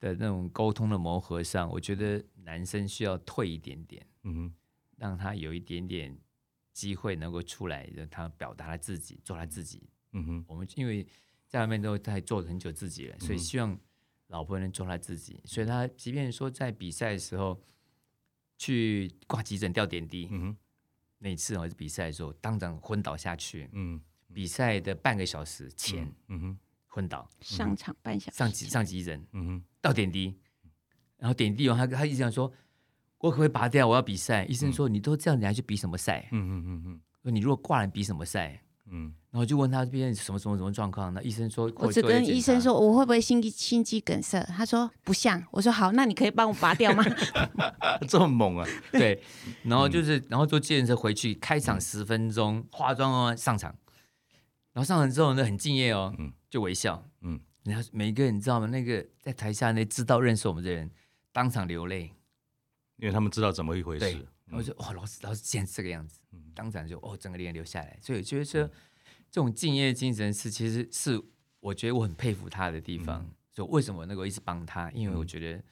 [0.00, 4.06] 的那种沟通的磨合上，我觉得男生需要退一点点。
[4.22, 4.52] 嗯，
[4.96, 6.18] 让他有一点点
[6.72, 9.88] 机会能够出来，让他表达他自己，做他自己。
[10.12, 11.06] 嗯哼，我们因为
[11.46, 13.78] 在外面都在做很久自己了，所以希望
[14.28, 15.40] 老婆能做他自己。
[15.44, 17.60] 所以他即便说在比赛的时候。
[18.60, 20.56] 去挂急诊吊点滴，嗯哼，
[21.18, 24.02] 那次我是比赛的时候当场昏倒下去，嗯，
[24.34, 30.36] 比赛的半个小时前，嗯哼，昏倒，上场半小时上急上急诊，嗯哼，吊点滴，
[31.18, 32.52] 然后点滴完他他一直讲说，
[33.18, 33.86] 我可不可以拔掉？
[33.86, 34.44] 我要比赛。
[34.44, 36.28] 医生说你都这样，你还去比什么赛？
[36.32, 38.60] 嗯嗯嗯嗯，说你如果挂了，比什么赛？
[38.90, 41.12] 嗯，然后就问他这边什么什么什么状况？
[41.12, 44.42] 那医生说，我只跟医生说我会不会心心肌梗塞？
[44.44, 45.44] 他说不像。
[45.50, 47.04] 我说好，那你可以帮我拔掉吗？
[48.08, 48.66] 这么猛啊！
[48.92, 49.22] 对，
[49.64, 53.74] 然后就是，然后坐计程车回去，开场十分钟，化妆哦，上场，
[54.72, 56.14] 然后上场之后呢，很敬业哦，
[56.48, 58.66] 就微笑，嗯，然后每一个人你知道吗？
[58.66, 60.90] 那个在台下那知道认识我们的人，
[61.32, 62.12] 当场流泪，
[62.96, 64.26] 因为他们知道怎么一回事。
[64.46, 66.20] 然后就哦，老师老师竟然是这个样子，
[66.54, 67.98] 当场就哦，整个脸流下来。
[68.00, 68.66] 所以觉得说，
[69.30, 71.22] 这种敬业精神是其实是
[71.60, 73.28] 我觉得我很佩服他的地方。
[73.52, 74.90] 所以为什么能够一直帮他？
[74.92, 75.62] 因为我觉得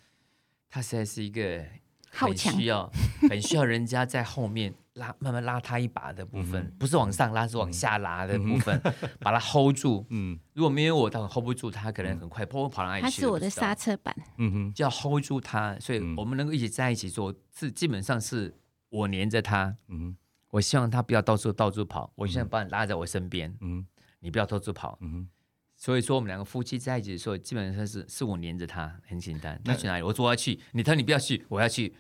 [0.69, 1.65] 他实在是一个
[2.11, 2.91] 很需要、
[3.31, 8.79] 很需要人家在后面拉、慢慢拉他一把的部分，不是往上拉，是往下拉的部分，
[9.21, 10.05] 把它 hold 住。
[10.11, 13.05] 嗯，如果没有我，他 hold 不住，他可能很快跑跑到哪里去。
[13.05, 14.15] 他是我的刹车板。
[14.39, 15.79] 嗯哼，就要 hold 住他。
[15.81, 18.55] 所以我们能够一起在一起做，是基本上是。
[18.89, 20.17] 我黏着他，嗯，
[20.49, 23.85] 我希望他不要到处到处跑，我现在把你拉在我身边，嗯，
[24.21, 25.29] 你不要到处跑，嗯，
[25.77, 30.05] 所以说我们两个夫妻在一起的时候，基本上是是我黏着他，很简单，他去哪里？
[30.05, 31.95] 我说我要去，你他说你不要去，我要去，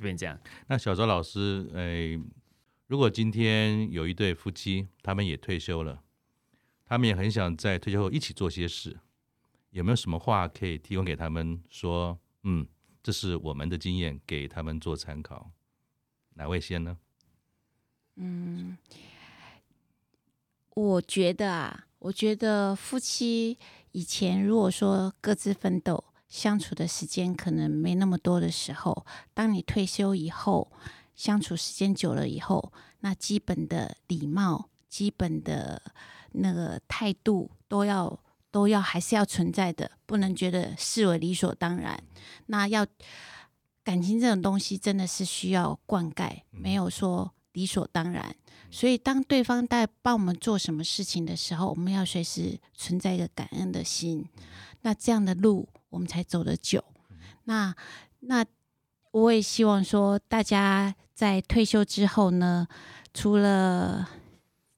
[0.00, 0.40] 就变这样。
[0.68, 2.18] 那小周老师，哎，
[2.86, 6.02] 如果今天有一对夫妻，他们也退休了，
[6.86, 8.98] 他们也很想在退休后一起做些事，
[9.70, 12.18] 有没有什么话可以提供给他们说？
[12.44, 12.66] 嗯，
[13.02, 15.50] 这是我们的经验，给他们做参考。
[16.32, 16.96] 哪位先呢？
[18.16, 18.78] 嗯，
[20.70, 23.58] 我觉得啊，我觉得夫妻
[23.92, 29.04] 以前如果说各自奋斗，相处的时间可能没那么多的时候，
[29.34, 30.72] 当你退休以后，
[31.14, 35.82] 相处时间久了以后，那基本的礼貌、基本的
[36.32, 38.18] 那个态度都要
[38.50, 42.02] 都要还是要存在的，不能觉得视为理所当然。
[42.46, 42.86] 那要。
[43.82, 48.36] 感情这种东西真的是需要灌溉，没有说理所当然。
[48.70, 54.28] 所以，当对方在帮我们做什么事情的时候，我们要随时存在一个感恩的心。
[54.82, 56.82] 那这样的路，我们才走得久。
[57.44, 57.74] 那
[58.20, 58.44] 那
[59.10, 62.66] 我也希望说，大家在退休之后呢，
[63.12, 64.08] 除了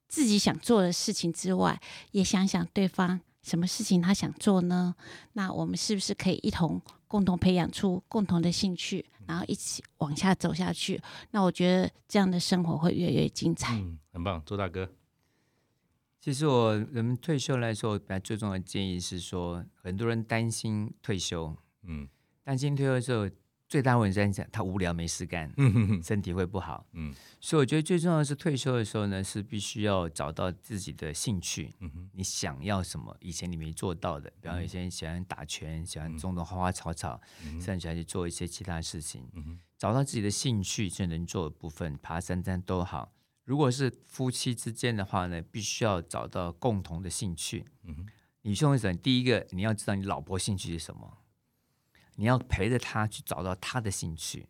[0.09, 4.95] 自己想做的事情之外，也想想对方什么事情他想做呢？
[5.35, 6.81] 那我们是不是可以一同？
[7.07, 10.99] 共同培养出共同的兴趣，然后一起往下走下去。
[11.31, 13.75] 那我觉得这样的生活会越来越精彩。
[13.75, 14.89] 嗯，很棒，周大哥。
[16.23, 22.09] 其实我人们退休来说，本来最重要的建议是说，很多人担心退休，嗯，
[22.45, 23.29] 担心退休的时候。
[23.69, 26.87] 最大问题在讲他无聊没事干，嗯哼哼身体会不好。
[26.93, 27.11] 嗯，
[27.41, 31.73] 所以我觉得最重要的是退休的时候呢，是必须要找到自己的兴趣。
[31.81, 33.17] 嗯哼，你想要什么？
[33.21, 37.19] 以前你没做到的，比方有些人喜欢打拳，喜欢种种花花草草，
[37.59, 39.27] 甚至喜欢去做一些其他事情。
[39.33, 43.11] 嗯哼，找到自己的兴趣，最能做的部分，爬山山都好，
[43.45, 47.67] 如果是夫妻之间的话呢，必须要找到共同的兴趣。
[47.83, 48.07] 嗯哼，
[48.43, 51.19] 你兄弟，第一个你要知道你老婆兴趣是什么，
[52.15, 54.49] 你要陪着她去找到她的兴趣。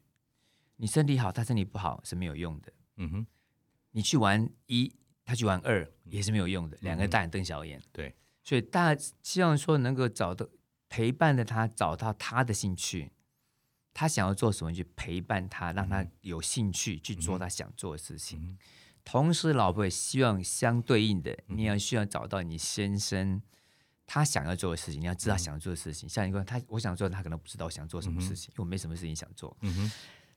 [0.77, 2.73] 你身体好，她身体不好是没有用的。
[2.97, 3.27] 嗯哼，
[3.93, 7.83] 你去玩一，她去玩二也是没有用的，两个大眼瞪小眼。
[7.93, 8.15] 对，
[8.45, 10.47] 所以大家希望说能够找到
[10.91, 13.13] 陪伴着她，找到她的兴趣。
[13.95, 18.41] 他想要做什么，去陪伴他，让他有兴趣去做他想做的事情。
[18.41, 18.59] 嗯、
[19.05, 23.43] 同时，老婆也希望相对应的，你要需要找到你先生
[24.07, 25.01] 他想要做的事情。
[25.01, 26.07] 你要知道想要做的事情。
[26.07, 29.57] 嗯、像一个他，我想做，他可能不知道我想做什么事情，嗯、因为我没什么事情想做。
[29.61, 29.93] 嗯哼，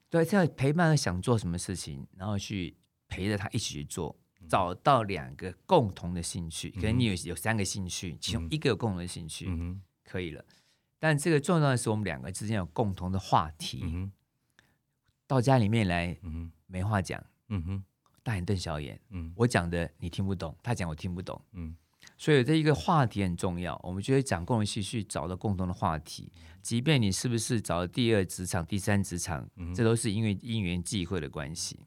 [0.09, 2.75] 对，这样陪伴他想做什么事情，然后去
[3.07, 4.17] 陪着他一起去做，
[4.49, 6.71] 找到两个共同的兴趣。
[6.71, 10.43] 可能你有有三个兴趣，其中一个有共同的兴趣，嗯、可以了。
[10.97, 14.09] 但这个重要的是，我们两个之间有共同的话题。
[15.27, 16.17] 到家里面来，
[16.67, 17.83] 没话讲，嗯、哼
[18.25, 18.99] 大眼瞪小眼。
[19.11, 21.39] 嗯、我讲的你听不懂，他讲我听不懂。
[21.51, 21.75] 嗯、
[22.17, 23.79] 所以这一个话题很重要。
[23.83, 26.31] 我们觉得讲共同兴趣，找到共同的话题，
[26.63, 31.79] 即便你是不是找了第二职场、第三职场，这都是因为因缘际会的关系。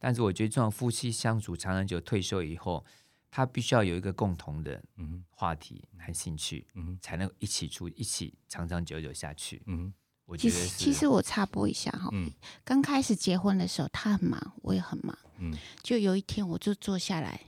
[0.00, 2.84] 但是我觉得，这种夫妻相处长长久，退休以后。
[3.30, 4.82] 他必须要有一个共同的
[5.28, 9.62] 话题和兴趣，嗯、哼才能一起出一起长长久久下去。
[9.66, 12.32] 嗯、哼我觉得其实，其实我插播一下哈，嗯、
[12.64, 15.16] 刚开始结婚的时候，他很忙，我也很忙。
[15.38, 17.40] 嗯、就有一天，我就坐下来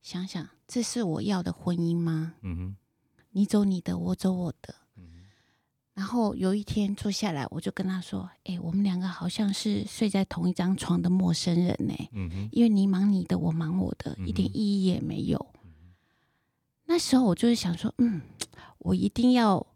[0.00, 2.34] 想想，这是我要的婚姻吗？
[2.42, 2.76] 嗯、哼。
[3.34, 4.74] 你走你的，我走我的。
[5.94, 11.94] 然后有一天坐下来，我就跟他说：“哎，我们两个好像是睡在同一张床的陌生人呢。
[12.12, 15.54] 嗯哼，因为你忙你的，我忙我的，一点意义也没有。
[15.62, 15.92] 嗯，
[16.86, 18.22] 那时候我就是想说，嗯，
[18.78, 19.66] 我一定要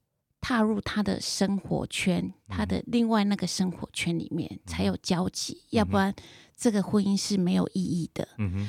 [0.41, 6.15] 踏入他的生活圈，他的另外那个生活圈里面才有交集，要不然
[6.57, 8.27] 这个婚姻是没有意义的。
[8.39, 8.69] 嗯哼，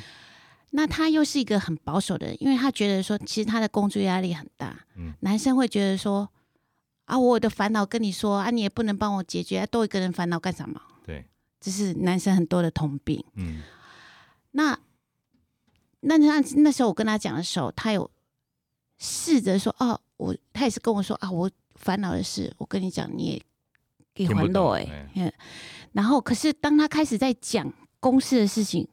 [0.71, 4.85] 那他又是一个很保守的人，因为他觉得说，其实他的工作压力很大。
[4.95, 6.29] 嗯，男生会觉得说。
[7.07, 10.81] 啊，我的烦恼跟你说啊，你也不能帮我解决，多一个人烦恼干什么？
[11.05, 11.25] 对，
[11.57, 13.23] 这是男生很多的通病。
[13.35, 13.61] 嗯，
[14.51, 14.77] 那
[16.01, 18.11] 那那那时候我跟他讲的时候，他有
[18.97, 23.41] 试着说，哦，我他也是跟我说啊，我烦恼的事，我跟你讲，你也
[24.17, 25.31] 给还乐哎，嗯，
[25.91, 28.87] 然后可是当他开始在讲公司的事情，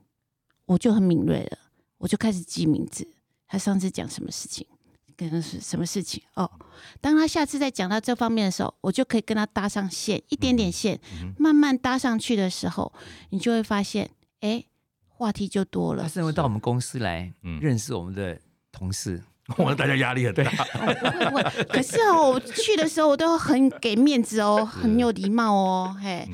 [0.66, 1.58] 我就很敏锐了，
[1.98, 3.08] 我就开始记名字，
[3.46, 4.66] 他上次讲什么事情。
[5.16, 6.50] 可能是什么事情哦？
[7.00, 10.98] 当他下次再讲到这方面的时候，我就可以跟他搭上线，一点点线，
[11.38, 12.92] 慢慢搭上去的时候，
[13.30, 14.10] 你就会发现，
[14.40, 14.64] 哎，
[15.06, 16.02] 话题就多了。
[16.02, 18.40] 他是会到我们公司来认识我们的
[18.72, 19.22] 同事，
[19.58, 20.44] 我们大家压力很大。
[20.44, 25.96] 不会， 可是哦，我去的时候我都很给面子哦，很有礼貌哦。
[26.02, 26.28] 嘿，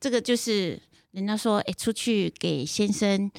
[0.00, 0.80] 这个就是
[1.12, 3.30] 人家说，哎，出去给先生。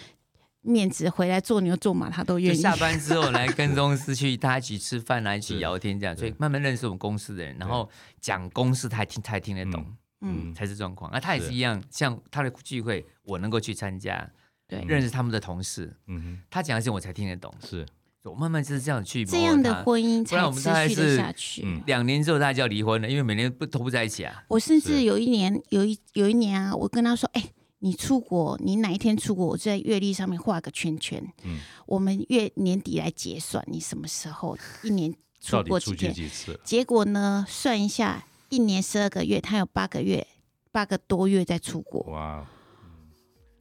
[0.62, 2.58] 面子回来做牛做马，他都愿意。
[2.58, 9.86] 下班之后来跟公司去，大家一起吃饭，来一起聊天，这样，所以慢慢认识我们公司的人，然后讲公司，他还听，他还听得懂，
[10.20, 11.10] 嗯，才是状况。
[11.14, 14.30] 那他也是一样，像他的聚会，我能够去参加，
[14.68, 17.86] 对，认识他们的同事，嗯，他讲的事我才听得懂，是，
[18.28, 21.66] 我慢慢就是这样去，这样的婚姻才持续的下去。
[21.86, 24.44] 两年之后大家就要离婚了，因为每年不都不在一起啊。
[24.48, 27.44] 我甚至有一年，有一有一年啊，我跟他说，哎。
[27.80, 29.46] 你出国，你哪一天出国？
[29.46, 31.24] 我就在月历上面画个圈圈。
[31.44, 36.12] 嗯，我们月年底来结算，你什么时候一年出国几天？
[36.12, 36.60] 几次？
[36.64, 37.46] 结果呢？
[37.48, 40.26] 算一下，一年十二个月，他有八个月，
[40.72, 42.02] 八个多月在出国。
[42.12, 42.48] 哇！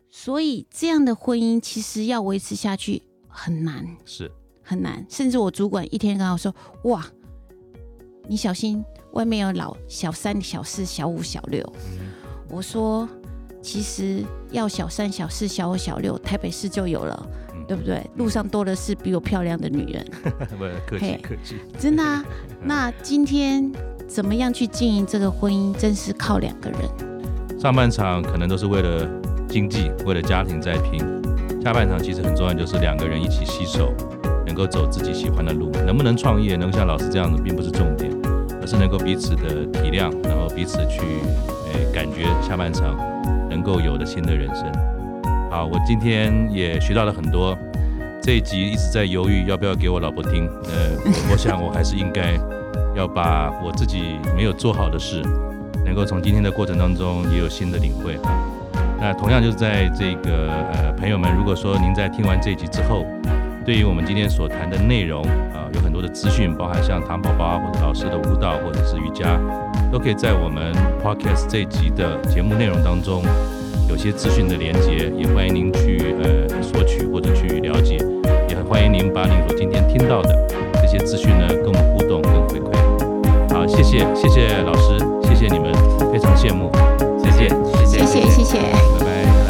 [0.08, 4.32] 所以这样的婚姻其实要维持下去很难，是
[4.66, 5.06] 很难。
[5.08, 6.54] 甚至我主管一天跟我说
[6.84, 7.06] ：“哇，
[8.28, 11.62] 你小心外面有老小三、小四、小五、小六。
[11.98, 12.08] 嗯”
[12.50, 13.08] 我说。
[13.62, 18.00] 其实要小三、小四、小五、小六，台北市就有了，嗯、对不对？
[18.14, 20.06] 路上多的是比我漂亮的女人。
[20.56, 21.56] 不客气，客气。
[21.76, 22.24] 真的啊？
[22.62, 23.68] 那今天
[24.06, 27.58] 怎么样去经营这个婚姻，真是靠两个人。
[27.58, 29.04] 上半场可能都是为了
[29.48, 31.00] 经济、为了家庭在拼，
[31.60, 34.05] 下半场其实很重要，就是两个人一起携手，能
[34.56, 35.70] 够走自己喜欢的路。
[35.86, 38.10] 能不能创业，能像老师这样子，并不是重点，
[38.60, 41.00] 而是能够彼此的体谅，然后彼此去
[41.72, 42.96] 诶感觉下半场。
[43.48, 44.70] 能够有的新的人生。
[45.50, 47.56] 好，我今天也学到了很多。
[48.20, 50.46] 这一集一直在犹豫要不要给我老婆听。
[50.64, 50.90] 呃，
[51.30, 52.34] 我想我还是应该
[52.94, 55.22] 要把我自己没有做好的事，
[55.86, 58.18] 能够从今天的过程当中也有新的领会。
[59.00, 63.06] 那同样就是在这个呃朋友们，如果说您在听完这一集之后，
[63.66, 69.40] 对于我们今天所谈的内容啊，有很多的资讯，包含像糖宝宝或者老师的舞蹈或者是瑜伽。
[69.90, 73.24] 都可以在我们 Podcast 这一集的节目内容当中
[73.88, 77.98] 有些资讯的连接，也欢迎您去呃索取或者去了解，
[78.48, 78.92] 也欢迎。
[78.92, 83.52] 您把您所今天听到的这些资讯呢，跟我们互动跟回馈。
[83.52, 85.72] 好，谢谢谢谢老师，谢谢你们，
[86.12, 86.70] 非常羡慕，
[87.18, 87.48] 谢谢
[87.84, 89.45] 谢谢谢谢谢谢。